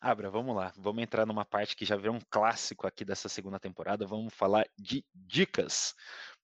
[0.00, 0.72] Abra, vamos lá.
[0.76, 4.06] Vamos entrar numa parte que já virou um clássico aqui dessa segunda temporada.
[4.06, 5.94] Vamos falar de dicas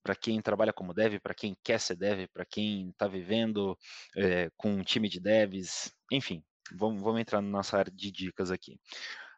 [0.03, 3.77] para quem trabalha como dev, para quem quer ser dev, para quem está vivendo
[4.17, 8.51] é, com um time de devs, enfim, vamos, vamos entrar na nossa área de dicas
[8.51, 8.79] aqui.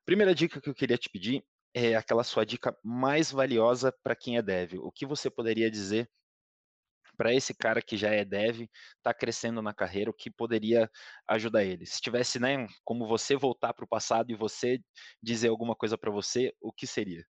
[0.04, 4.36] Primeira dica que eu queria te pedir é aquela sua dica mais valiosa para quem
[4.36, 4.74] é dev.
[4.78, 6.08] O que você poderia dizer
[7.18, 10.88] para esse cara que já é dev, está crescendo na carreira, o que poderia
[11.26, 11.84] ajudar ele?
[11.84, 14.80] Se tivesse, né, como você voltar para o passado e você
[15.20, 17.26] dizer alguma coisa para você, o que seria?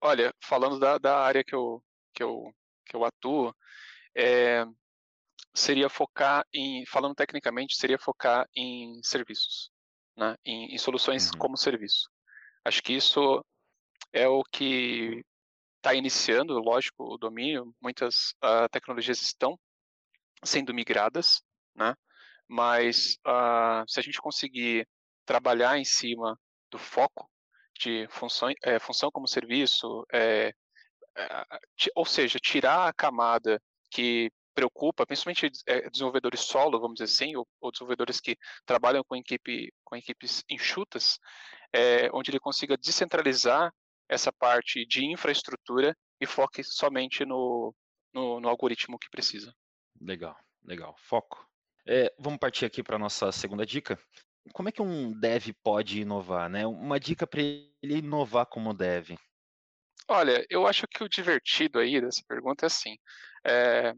[0.00, 1.82] Olha, falando da, da área que eu,
[2.14, 3.52] que eu, que eu atuo,
[4.16, 4.64] é,
[5.54, 9.70] seria focar em, falando tecnicamente, seria focar em serviços,
[10.16, 10.36] né?
[10.44, 11.38] em, em soluções uhum.
[11.38, 12.08] como serviço.
[12.64, 13.44] Acho que isso
[14.12, 15.24] é o que
[15.76, 17.74] está iniciando, lógico, o domínio.
[17.80, 19.58] Muitas uh, tecnologias estão
[20.44, 21.42] sendo migradas,
[21.74, 21.94] né?
[22.48, 24.86] mas uh, se a gente conseguir
[25.24, 26.38] trabalhar em cima
[26.70, 27.28] do foco
[27.78, 30.52] de função, é, função como serviço, é,
[31.16, 31.44] é,
[31.94, 33.60] ou seja, tirar a camada
[33.90, 38.34] que preocupa, principalmente é, desenvolvedores solo, vamos dizer assim, ou, ou, desenvolvedores que
[38.64, 41.18] trabalham com, equipe, com equipes enxutas,
[41.74, 43.70] é, onde ele consiga descentralizar
[44.08, 47.74] essa parte de infraestrutura e foque somente no,
[48.14, 49.54] no, no algoritmo que precisa.
[50.00, 50.34] Legal,
[50.64, 50.96] legal.
[51.00, 51.46] Foco.
[51.86, 53.98] É, vamos partir aqui para a nossa segunda dica.
[54.54, 56.48] Como é que um dev pode inovar?
[56.48, 56.66] Né?
[56.66, 59.16] Uma dica para ele inovar como dev.
[60.08, 62.96] Olha, eu acho que o divertido aí dessa pergunta é assim:
[63.44, 63.92] é,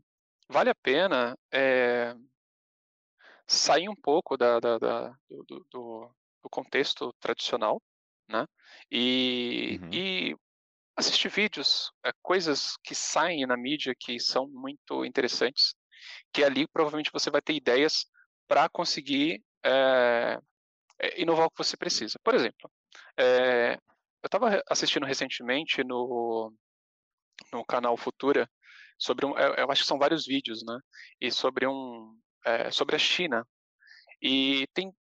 [0.49, 2.15] vale a pena é,
[3.47, 7.83] sair um pouco da, da, da do, do, do, contexto tradicional,
[8.29, 8.47] né?
[8.91, 9.91] E, uhum.
[9.93, 10.37] e
[10.97, 15.75] assistir vídeos, é, coisas que saem na mídia que são muito interessantes,
[16.33, 18.07] que ali provavelmente você vai ter ideias
[18.47, 20.39] para conseguir é,
[21.17, 22.19] inovar o que você precisa.
[22.25, 22.71] Por exemplo,
[23.17, 26.53] eu estava assistindo recentemente no,
[27.53, 28.49] no canal Futura
[28.99, 30.79] sobre um, eu, acho que são vários vídeos, né?
[31.21, 33.47] E sobre um é, sobre a China
[34.21, 34.93] e tem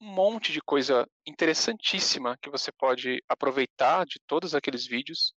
[0.00, 5.34] um monte de coisa interessantíssima que você pode aproveitar de todos aqueles vídeos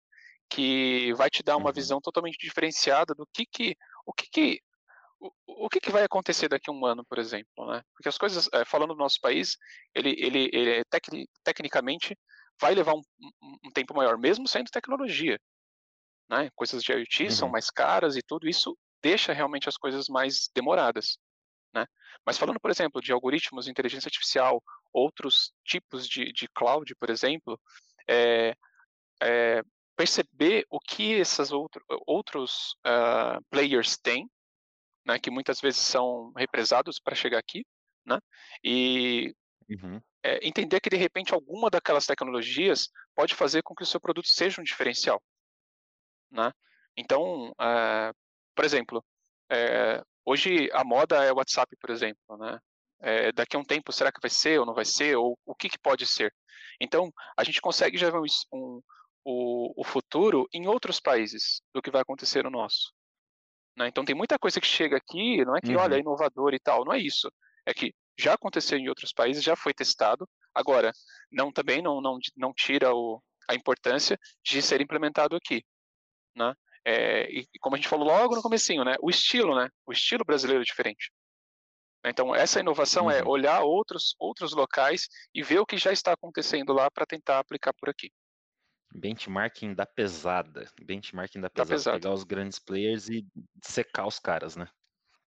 [0.48, 1.74] que vai te dar uma uhum.
[1.74, 3.76] visão totalmente diferenciada do que que
[4.06, 4.60] o que que
[5.20, 7.82] o, o que, que vai acontecer daqui a um ano, por exemplo, né?
[7.92, 9.56] Porque as coisas, é, falando do nosso país,
[9.92, 11.08] ele, ele, ele é tec,
[11.42, 12.16] tecnicamente
[12.60, 13.02] vai levar um,
[13.64, 15.38] um tempo maior, mesmo sendo tecnologia
[16.28, 16.50] né?
[16.54, 17.30] Coisas de IoT uhum.
[17.30, 21.18] são mais caras e tudo isso deixa realmente as coisas mais demoradas.
[21.74, 21.86] Né?
[22.24, 24.62] Mas falando, por exemplo, de algoritmos de inteligência artificial,
[24.92, 27.60] outros tipos de, de cloud, por exemplo,
[28.08, 28.54] é,
[29.22, 29.62] é,
[29.96, 34.28] perceber o que esses outro, outros uh, players têm,
[35.04, 37.64] né, que muitas vezes são represados para chegar aqui,
[38.06, 38.18] né,
[38.62, 39.34] e
[39.68, 40.00] uhum.
[40.22, 44.28] é, entender que de repente alguma daquelas tecnologias pode fazer com que o seu produto
[44.28, 45.20] seja um diferencial,
[46.30, 46.52] né.
[46.96, 48.14] Então, uh,
[48.54, 49.04] por exemplo,
[49.50, 52.58] é, hoje a moda é o WhatsApp, por exemplo, né.
[53.00, 55.16] É, daqui a um tempo, será que vai ser ou não vai ser?
[55.16, 56.34] Ou o que, que pode ser?
[56.80, 58.82] Então, a gente consegue já ver um, um,
[59.24, 62.92] o, o futuro em outros países do que vai acontecer no nosso.
[63.76, 63.86] Né?
[63.88, 65.80] Então tem muita coisa que chega aqui, não é que, uhum.
[65.80, 67.30] olha, é inovador e tal, não é isso.
[67.64, 70.28] É que já aconteceu em outros países, já foi testado.
[70.52, 70.92] Agora,
[71.30, 75.62] não também não, não, não tira o, a importância de ser implementado aqui.
[76.38, 76.54] Né?
[76.84, 78.94] É, e como a gente falou logo no comecinho, né?
[79.02, 79.68] o estilo, né?
[79.86, 81.10] o estilo brasileiro é diferente.
[82.04, 83.28] Então, essa inovação é uhum.
[83.28, 87.74] olhar outros, outros locais e ver o que já está acontecendo lá para tentar aplicar
[87.74, 88.10] por aqui.
[88.94, 90.70] Benchmarking da pesada.
[90.80, 91.70] Benchmarking da pesada.
[91.70, 92.00] pesada.
[92.00, 93.26] Pegar os grandes players e
[93.62, 94.66] secar os caras, né?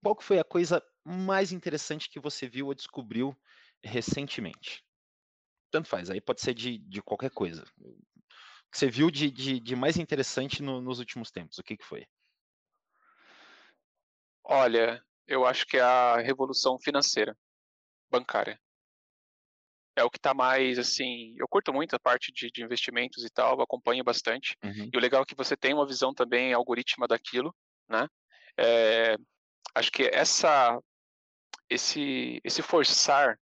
[0.03, 3.35] Qual foi a coisa mais interessante que você viu ou descobriu
[3.83, 4.83] recentemente?
[5.71, 7.63] Tanto faz, aí pode ser de, de qualquer coisa.
[8.75, 11.57] Você viu de, de, de mais interessante no, nos últimos tempos?
[11.57, 12.05] O que, que foi?
[14.43, 17.37] Olha, eu acho que é a revolução financeira,
[18.11, 18.59] bancária
[19.97, 23.29] é o que está mais, assim, eu curto muito a parte de, de investimentos e
[23.29, 24.89] tal, acompanho bastante, uhum.
[24.91, 27.55] e o legal é que você tem uma visão também algorítmica daquilo,
[27.87, 28.05] né,
[28.57, 29.15] é,
[29.73, 30.77] acho que essa,
[31.69, 33.39] esse, esse forçar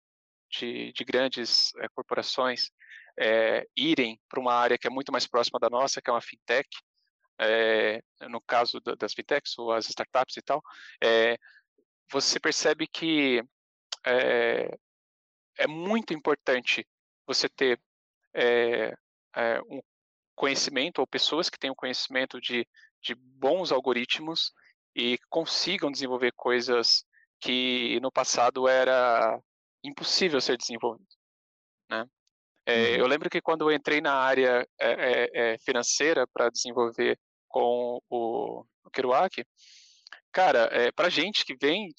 [0.50, 2.72] de, de grandes é, corporações
[3.20, 6.22] é, irem para uma área que é muito mais próxima da nossa, que é uma
[6.22, 6.70] fintech,
[7.40, 10.62] é, no caso das fintechs ou as startups e tal,
[11.04, 11.38] é,
[12.12, 13.44] você percebe que
[14.06, 14.78] é,
[15.68, 16.88] muito importante
[17.26, 17.80] você ter
[19.70, 19.82] um
[20.36, 22.68] conhecimento ou pessoas que tenham conhecimento de,
[23.02, 24.54] de bons algoritmos
[24.96, 27.04] e consigam desenvolver coisas
[27.40, 29.40] que no passado era
[29.84, 31.08] impossível ser desenvolvido,
[31.90, 32.08] né?
[32.68, 32.96] É, uhum.
[32.98, 38.66] Eu lembro que quando eu entrei na área é, é, financeira para desenvolver com o,
[38.84, 39.44] o Kerouac,
[40.32, 41.90] cara, é, para gente que vem,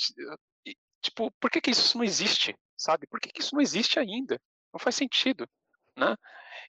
[1.02, 2.54] tipo, por que, que isso não existe?
[2.78, 3.06] sabe?
[3.08, 4.40] Por que, que isso não existe ainda?
[4.72, 5.46] Não faz sentido,
[5.96, 6.16] né?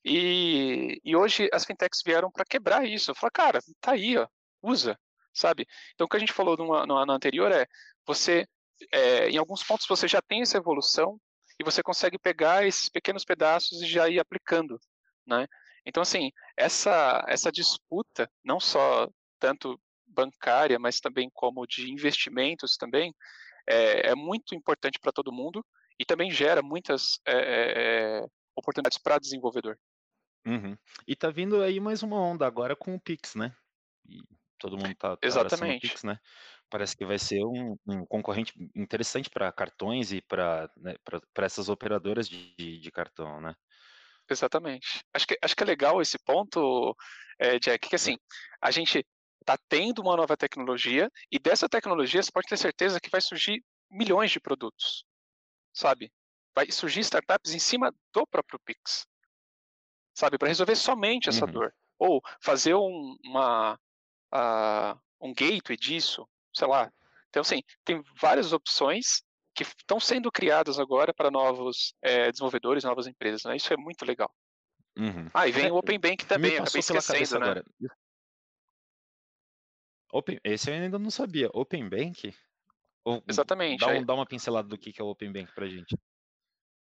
[0.03, 3.13] E, e hoje as fintechs vieram para quebrar isso.
[3.15, 4.27] Falar, cara, tá aí, ó,
[4.61, 4.97] usa,
[5.33, 5.67] sabe?
[5.93, 7.67] Então o que a gente falou no no anterior é,
[8.05, 8.47] você,
[8.91, 11.19] é, em alguns pontos você já tem essa evolução
[11.59, 14.79] e você consegue pegar esses pequenos pedaços e já ir aplicando,
[15.27, 15.45] né?
[15.85, 23.13] Então assim, essa essa disputa, não só tanto bancária, mas também como de investimentos também,
[23.67, 25.63] é, é muito importante para todo mundo
[25.99, 29.77] e também gera muitas é, oportunidades para desenvolvedor.
[30.45, 30.77] Uhum.
[31.07, 33.53] E tá vindo aí mais uma onda agora com o Pix, né?
[34.07, 34.21] E
[34.57, 35.81] todo mundo tá, tá Exatamente.
[35.81, 36.19] Pix, né?
[36.69, 40.95] Parece que vai ser um, um concorrente interessante para cartões e para né,
[41.37, 43.55] essas operadoras de, de, cartão, né?
[44.29, 45.03] Exatamente.
[45.13, 46.95] Acho que, acho que é legal esse ponto,
[47.39, 48.17] é, Jack, que assim,
[48.61, 49.03] a gente
[49.41, 53.63] está tendo uma nova tecnologia e dessa tecnologia você pode ter certeza que vai surgir
[53.89, 55.03] milhões de produtos
[55.73, 56.11] sabe?
[56.53, 59.07] Vai surgir startups em cima do próprio Pix,
[60.13, 60.37] sabe?
[60.37, 61.51] Para resolver somente essa uhum.
[61.51, 61.75] dor.
[61.97, 63.79] Ou fazer um, uma,
[64.33, 66.91] uh, um gateway disso, sei lá.
[67.29, 69.23] Então, assim, tem várias opções
[69.53, 73.55] que estão sendo criadas agora para novos é, desenvolvedores, novas empresas, né?
[73.55, 74.33] Isso é muito legal.
[74.97, 75.29] Uhum.
[75.33, 77.45] Ah, e vem é, o Open Bank também, acabei esquecendo, né?
[77.45, 77.65] Agora.
[80.11, 81.49] Open, esse eu ainda não sabia.
[81.53, 82.33] Open Bank?
[83.05, 83.79] Ou, Exatamente.
[83.79, 85.97] Dá, um, dá, uma pincelada do que é o Open Bank para a gente.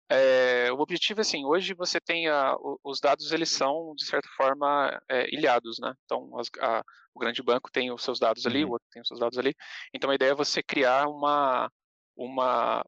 [0.09, 4.27] É, o objetivo é assim, hoje você tem a, os dados, eles são, de certa
[4.35, 5.93] forma, é, ilhados, né?
[6.05, 6.83] Então, as, a,
[7.13, 8.69] o grande banco tem os seus dados ali, uhum.
[8.69, 9.53] o outro tem os seus dados ali.
[9.93, 11.69] Então, a ideia é você criar uma,
[12.15, 12.83] uma,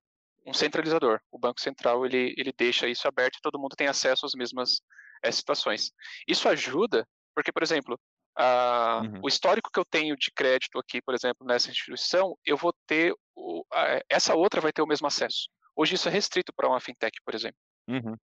[0.45, 1.19] um centralizador.
[1.31, 4.81] O Banco Central, ele, ele deixa isso aberto e todo mundo tem acesso às mesmas
[5.23, 5.91] é, situações.
[6.27, 7.99] Isso ajuda, porque, por exemplo,
[8.37, 9.21] Uh, uhum.
[9.23, 13.15] O histórico que eu tenho de crédito aqui, por exemplo, nessa instituição, eu vou ter,
[13.33, 15.47] o, a, essa outra vai ter o mesmo acesso.
[15.73, 17.57] Hoje isso é restrito para uma fintech, por exemplo.
[17.87, 18.15] Uhum.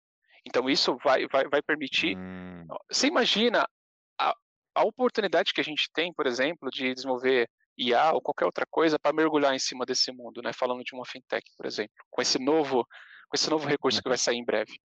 [0.46, 2.18] Então isso vai, vai, vai permitir.
[2.18, 2.68] Uhum.
[2.92, 3.66] Você imagina
[4.20, 4.36] a,
[4.74, 9.00] a oportunidade que a gente tem, por exemplo, de desenvolver IA ou qualquer outra coisa
[9.00, 10.54] para mergulhar em cima desse mundo, né?
[10.54, 12.86] Falando de uma fintech, por exemplo, com esse novo,
[13.28, 14.24] com esse novo recurso que vai uhum.
[14.24, 14.80] sair em breve.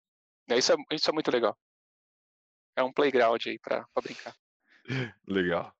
[0.50, 1.56] Isso é, isso é muito legal.
[2.76, 4.34] É um playground aí para brincar.
[5.26, 5.74] Legal.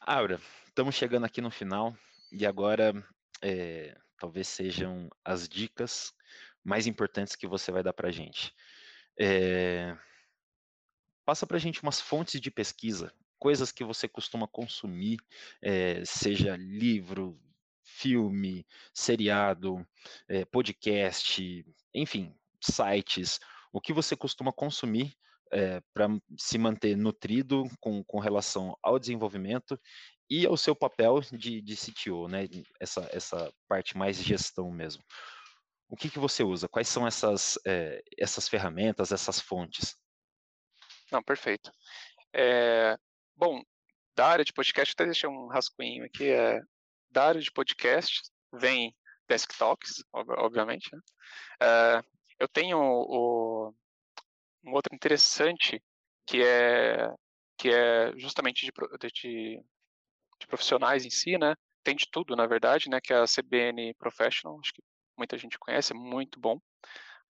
[0.00, 1.96] Aura, estamos chegando aqui no final
[2.30, 2.92] e agora
[3.40, 6.12] é, talvez sejam as dicas
[6.64, 8.54] mais importantes que você vai dar para a gente.
[9.18, 9.96] É...
[11.24, 15.18] Passa para a gente umas fontes de pesquisa, coisas que você costuma consumir,
[15.60, 17.38] é, seja livro,
[17.84, 19.86] filme, seriado,
[20.28, 21.64] é, podcast,
[21.94, 23.38] enfim, sites,
[23.72, 25.14] o que você costuma consumir
[25.52, 26.08] é, para
[26.38, 29.78] se manter nutrido com, com relação ao desenvolvimento
[30.28, 32.48] e ao seu papel de, de CTO, né?
[32.80, 35.02] Essa, essa parte mais gestão mesmo.
[35.88, 36.68] O que, que você usa?
[36.68, 39.94] Quais são essas, é, essas ferramentas, essas fontes?
[41.12, 41.70] Não, perfeito.
[42.32, 42.96] É,
[43.36, 43.62] bom,
[44.16, 46.30] da área de podcast, até deixei um rascunho aqui.
[46.30, 46.58] É,
[47.10, 48.96] da área de podcast, vem
[49.28, 50.88] Desk Talks, obviamente.
[50.90, 51.00] Né?
[51.62, 52.02] É,
[52.38, 53.74] eu tenho o,
[54.64, 55.82] um outro interessante
[56.26, 57.08] que é
[57.58, 59.62] que é justamente de, de,
[60.40, 61.54] de, profissionais em si, né?
[61.84, 63.00] Tem de tudo, na verdade, né?
[63.00, 64.82] Que é a CBN Professional, acho que
[65.16, 66.58] muita gente conhece, é muito bom,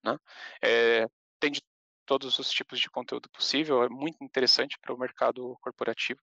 [0.03, 0.17] né?
[0.63, 1.07] É,
[1.39, 1.61] tem de
[2.05, 6.21] todos os tipos de conteúdo possível, é muito interessante para o mercado corporativo,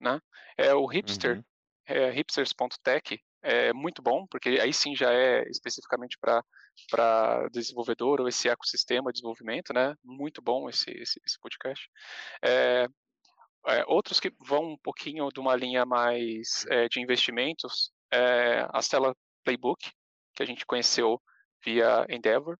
[0.00, 0.20] né?
[0.56, 1.44] É o Hipster, uhum.
[1.86, 8.48] é, hipsters.tech, é muito bom, porque aí sim já é especificamente para desenvolvedor ou esse
[8.48, 9.94] ecossistema de desenvolvimento, né?
[10.04, 11.88] Muito bom esse, esse, esse podcast.
[12.42, 12.86] É,
[13.66, 18.80] é, outros que vão um pouquinho de uma linha mais é, de investimentos, é, a
[18.80, 19.14] Stella
[19.44, 19.90] Playbook,
[20.34, 21.20] que a gente conheceu
[21.64, 22.58] via Endeavor.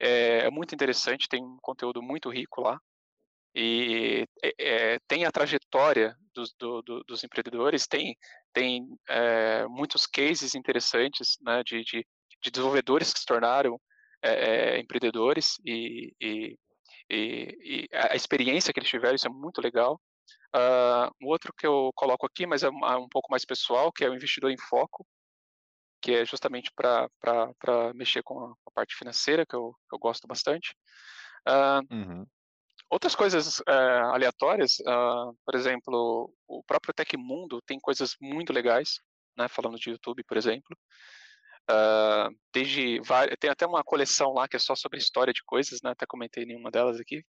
[0.00, 2.78] É, é muito interessante, tem um conteúdo muito rico lá.
[3.54, 4.26] E
[4.58, 8.16] é, tem a trajetória dos, do, do, dos empreendedores, tem,
[8.52, 8.86] tem
[9.68, 12.06] muitos cases interessantes né, de, de
[12.42, 13.78] de desenvolvedores que se tornaram
[14.22, 16.58] é, empreendedores e, e,
[17.08, 20.00] e, e, a experiência que eles tiveram, isso é muito legal.
[20.54, 24.04] Uh, um outro que eu coloco aqui, mas é é um pouco mais pessoal, que
[24.04, 25.06] é o investidor em foco,
[26.00, 27.08] que é justamente para
[27.94, 30.74] mexer com a, com a, parte financeira, que eu, eu gosto bastante.
[31.48, 32.26] Uh, uhum.
[32.88, 34.78] Outras coisas uh, aleatórias,
[35.46, 38.98] por exemplo, o próprio Tecmundo tem coisas muito legais,
[39.38, 40.76] né, falando de YouTube, por exemplo.
[41.70, 43.00] Uh, desde
[43.38, 45.90] tem até uma coleção lá que é só sobre história de coisas, né?
[45.90, 47.22] Até comentei nenhuma delas aqui.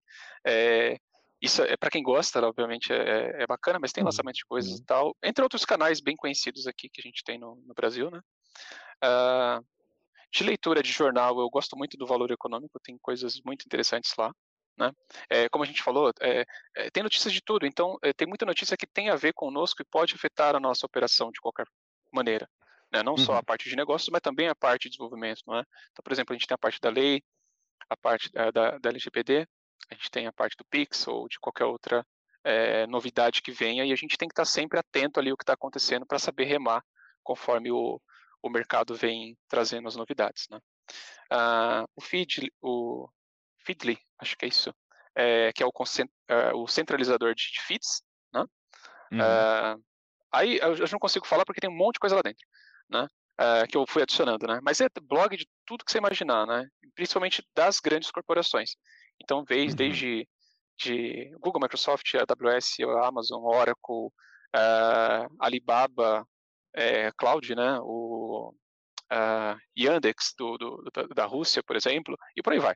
[0.44, 0.96] É,
[1.40, 4.06] isso é para quem gosta, obviamente é, é, bacana, mas tem uhum.
[4.06, 4.78] lançamento de coisas uhum.
[4.78, 8.10] e tal, entre outros canais bem conhecidos aqui que a gente tem no, no Brasil,
[8.10, 8.20] né?
[9.02, 9.64] Uh,
[10.30, 14.32] de leitura de jornal, eu gosto muito do Valor Econômico, tem coisas muito interessantes lá.
[14.78, 14.90] Né?
[15.28, 18.46] É, como a gente falou, é, é, tem notícias de tudo, então é, tem muita
[18.46, 21.66] notícia que tem a ver conosco e pode afetar a nossa operação de qualquer
[22.10, 22.48] maneira
[22.92, 23.02] né?
[23.02, 23.18] não uhum.
[23.18, 23.44] só a uhum.
[23.44, 25.40] parte de negócios, mas também a parte de desenvolvimento.
[25.46, 25.64] Não é?
[25.90, 27.22] Então, por exemplo, a gente tem a parte da lei,
[27.88, 29.46] a parte da, da, da LGPD,
[29.90, 32.06] a gente tem a parte do Pix ou de qualquer outra
[32.44, 35.42] é, novidade que venha, e a gente tem que estar sempre atento ali o que
[35.42, 36.84] está acontecendo para saber remar
[37.22, 38.00] conforme o,
[38.42, 40.46] o mercado vem trazendo as novidades.
[40.50, 40.58] Né?
[41.30, 43.08] Ah, o Feed, o
[43.64, 44.74] Feedly, acho que é isso,
[45.14, 45.72] é, que é o,
[46.28, 48.44] é, o centralizador de, de feeds, né?
[49.12, 49.20] Uhum.
[49.20, 49.76] Ah,
[50.32, 52.46] aí eu, eu não consigo falar porque tem um monte de coisa lá dentro
[52.92, 53.08] né?
[53.40, 54.60] Uh, que eu fui adicionando, né?
[54.62, 56.68] Mas é blog de tudo que você imaginar, né?
[56.94, 58.76] Principalmente das grandes corporações.
[59.20, 59.74] Então, veio uhum.
[59.74, 60.28] desde
[60.78, 64.06] de Google, Microsoft, AWS, Amazon, Oracle,
[64.54, 66.26] uh, Alibaba,
[66.74, 67.78] é, Cloud, né?
[67.80, 68.54] O
[69.12, 72.74] uh, Yandex do, do, da Rússia, por exemplo, e por aí vai.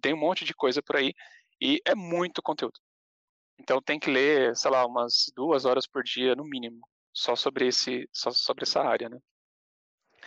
[0.00, 1.12] Tem um monte de coisa por aí
[1.60, 2.78] e é muito conteúdo.
[3.58, 6.80] Então tem que ler, sei lá, umas duas horas por dia no mínimo,
[7.12, 9.18] só sobre esse, só sobre essa área, né?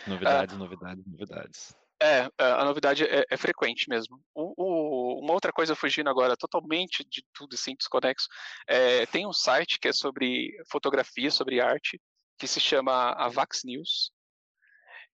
[0.06, 1.76] Novidades, uh, novidades, novidades.
[2.02, 4.20] É, é, a novidade é, é frequente mesmo.
[4.34, 8.26] O, o, uma outra coisa fugindo agora totalmente de tudo assim, desconexo,
[8.66, 12.00] é, tem um site que é sobre fotografia, sobre arte,
[12.42, 14.10] que se chama a Vax News.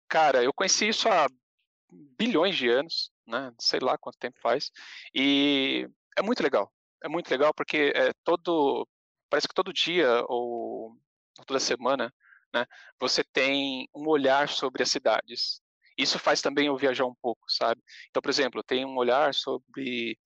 [0.08, 1.28] Cara, eu conheci isso há
[2.18, 3.52] bilhões de anos, né?
[3.60, 4.72] Sei lá quanto tempo faz.
[5.14, 6.72] E é muito legal.
[7.00, 8.88] É muito legal porque é todo,
[9.30, 10.98] parece que todo dia ou
[11.46, 12.12] toda semana
[12.52, 12.66] né,
[12.98, 15.62] você tem um olhar sobre as cidades.
[15.96, 17.80] Isso faz também eu viajar um pouco, sabe?
[18.10, 20.18] Então, por exemplo, tem um olhar sobre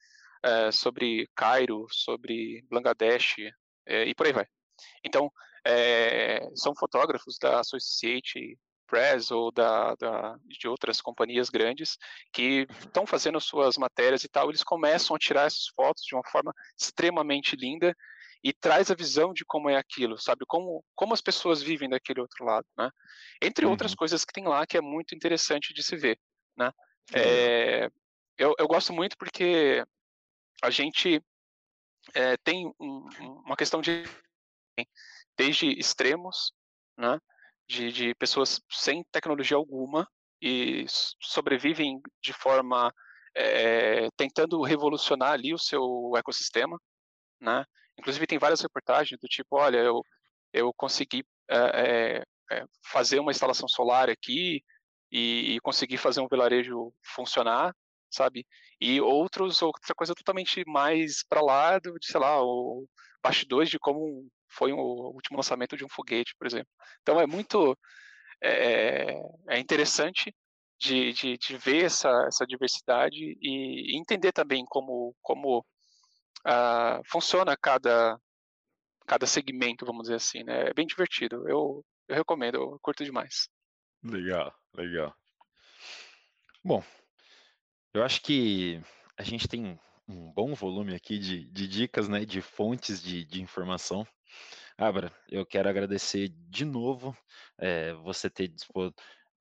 [0.42, 3.36] é, sobre Cairo, sobre Bangladesh
[3.84, 4.46] é, e por aí vai.
[5.04, 5.30] Então,
[5.66, 8.56] é, são fotógrafos da Associate
[8.86, 11.98] Press ou da, da, de outras companhias grandes
[12.32, 16.22] que estão fazendo suas matérias e tal, eles começam a tirar essas fotos de uma
[16.30, 17.92] forma extremamente linda
[18.44, 20.44] e traz a visão de como é aquilo, sabe?
[20.46, 22.88] Como, como as pessoas vivem daquele outro lado, né?
[23.42, 23.72] Entre uhum.
[23.72, 26.16] outras coisas que tem lá que é muito interessante de se ver,
[26.56, 26.70] né?
[27.12, 27.90] É,
[28.38, 29.84] eu, eu gosto muito porque
[30.62, 31.20] a gente
[32.14, 33.08] é, tem um,
[33.44, 34.04] uma questão de
[35.36, 36.52] desde extremos,
[36.96, 37.18] né?
[37.68, 40.08] De, de pessoas sem tecnologia alguma
[40.40, 40.86] e
[41.20, 42.92] sobrevivem de forma
[43.34, 46.78] é, tentando revolucionar ali o seu ecossistema,
[47.40, 47.64] né?
[47.98, 50.02] Inclusive tem várias reportagens do tipo, olha, eu
[50.52, 54.62] eu consegui é, é, fazer uma instalação solar aqui
[55.10, 57.74] e, e conseguir fazer um vilarejo funcionar,
[58.10, 58.46] sabe?
[58.80, 62.86] E outros outra coisa totalmente mais para lá do, de, sei lá, o
[63.22, 66.68] bastidores de como foi o último lançamento de um foguete, por exemplo.
[67.02, 67.76] Então é muito
[68.42, 69.14] é,
[69.48, 70.34] é interessante
[70.78, 75.60] de, de, de, ver essa, essa diversidade e entender também como, como
[76.46, 78.18] uh, funciona cada,
[79.06, 80.44] cada segmento, vamos dizer assim.
[80.44, 80.68] Né?
[80.68, 81.48] É bem divertido.
[81.48, 83.48] Eu, eu recomendo, eu curto demais.
[84.02, 85.14] Legal, legal.
[86.62, 86.82] Bom,
[87.94, 88.80] eu acho que
[89.16, 89.78] a gente tem
[90.08, 94.06] um bom volume aqui de, de dicas, né, de fontes de, de informação.
[94.78, 97.16] Abra, eu quero agradecer de novo
[97.58, 98.92] é, você ter dispor,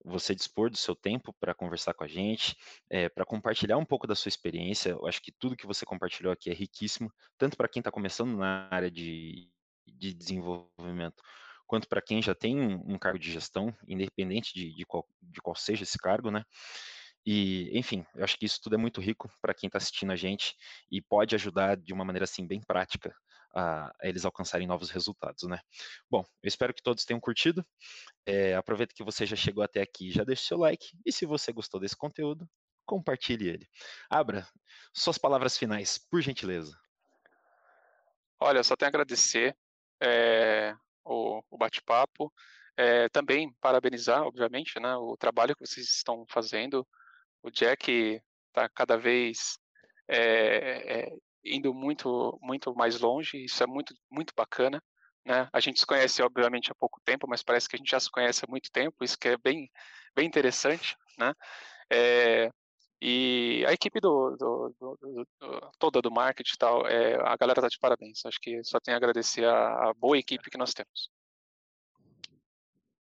[0.03, 2.55] você dispor do seu tempo para conversar com a gente,
[2.89, 4.91] é, para compartilhar um pouco da sua experiência.
[4.91, 8.38] Eu acho que tudo que você compartilhou aqui é riquíssimo, tanto para quem está começando
[8.38, 9.49] na área de,
[9.86, 11.21] de desenvolvimento,
[11.67, 15.41] quanto para quem já tem um, um, cargo de gestão, independente de, de, qual, de
[15.41, 16.43] qual seja esse cargo, né?
[17.25, 20.15] E, enfim, eu acho que isso tudo é muito rico para quem está assistindo a
[20.15, 20.55] gente
[20.91, 23.13] e pode ajudar de uma maneira assim bem prática
[23.56, 25.60] a, eles alcançarem novos resultados, né?
[26.10, 27.66] Bom, eu espero que todos tenham curtido.
[28.26, 31.26] É, aproveita que você já chegou até aqui, já deixa o seu like e se
[31.26, 32.47] você gostou desse conteúdo,
[32.86, 33.70] compartilhe ele.
[34.10, 34.47] Abra
[34.93, 36.78] suas palavras finais, por gentileza.
[38.39, 39.56] Olha, só tenho a agradecer
[40.01, 42.32] é, o, o bate-papo.
[42.78, 46.86] É, também parabenizar, obviamente, né, o trabalho que vocês estão fazendo
[47.45, 49.60] o Jack está cada vez
[50.10, 51.08] é,
[51.46, 53.46] indo muito muito mais longe.
[53.46, 54.82] Isso é muito muito bacana.
[55.26, 55.50] Né?
[55.52, 58.12] A gente se conhece obviamente há pouco tempo, mas parece que a gente já se
[58.12, 59.04] conhece há muito tempo.
[59.04, 59.70] Isso que é bem
[60.16, 61.34] bem interessante, né?
[61.91, 62.50] É,
[63.02, 64.98] e a equipe do, do, do,
[65.39, 68.26] do, toda do marketing e tal, é, a galera tá de parabéns.
[68.26, 71.10] Acho que só tenho a agradecer a, a boa equipe que nós temos.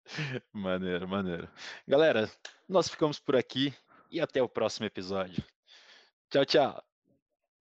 [0.52, 1.48] Maneiro, maneiro.
[1.86, 2.30] Galera,
[2.68, 3.74] nós ficamos por aqui
[4.10, 5.44] e até o próximo episódio.
[6.30, 6.84] Tchau, tchau.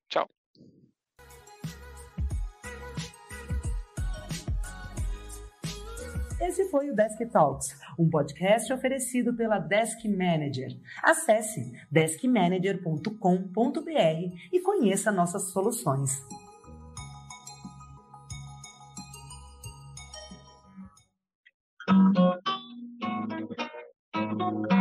[0.10, 0.35] Tchau.
[6.40, 10.70] Esse foi o Desk Talks, um podcast oferecido pela Desk Manager.
[11.02, 13.10] Acesse deskmanager.com.br
[14.52, 16.12] e conheça nossas soluções.
[21.88, 22.18] Thank
[24.72, 24.75] you.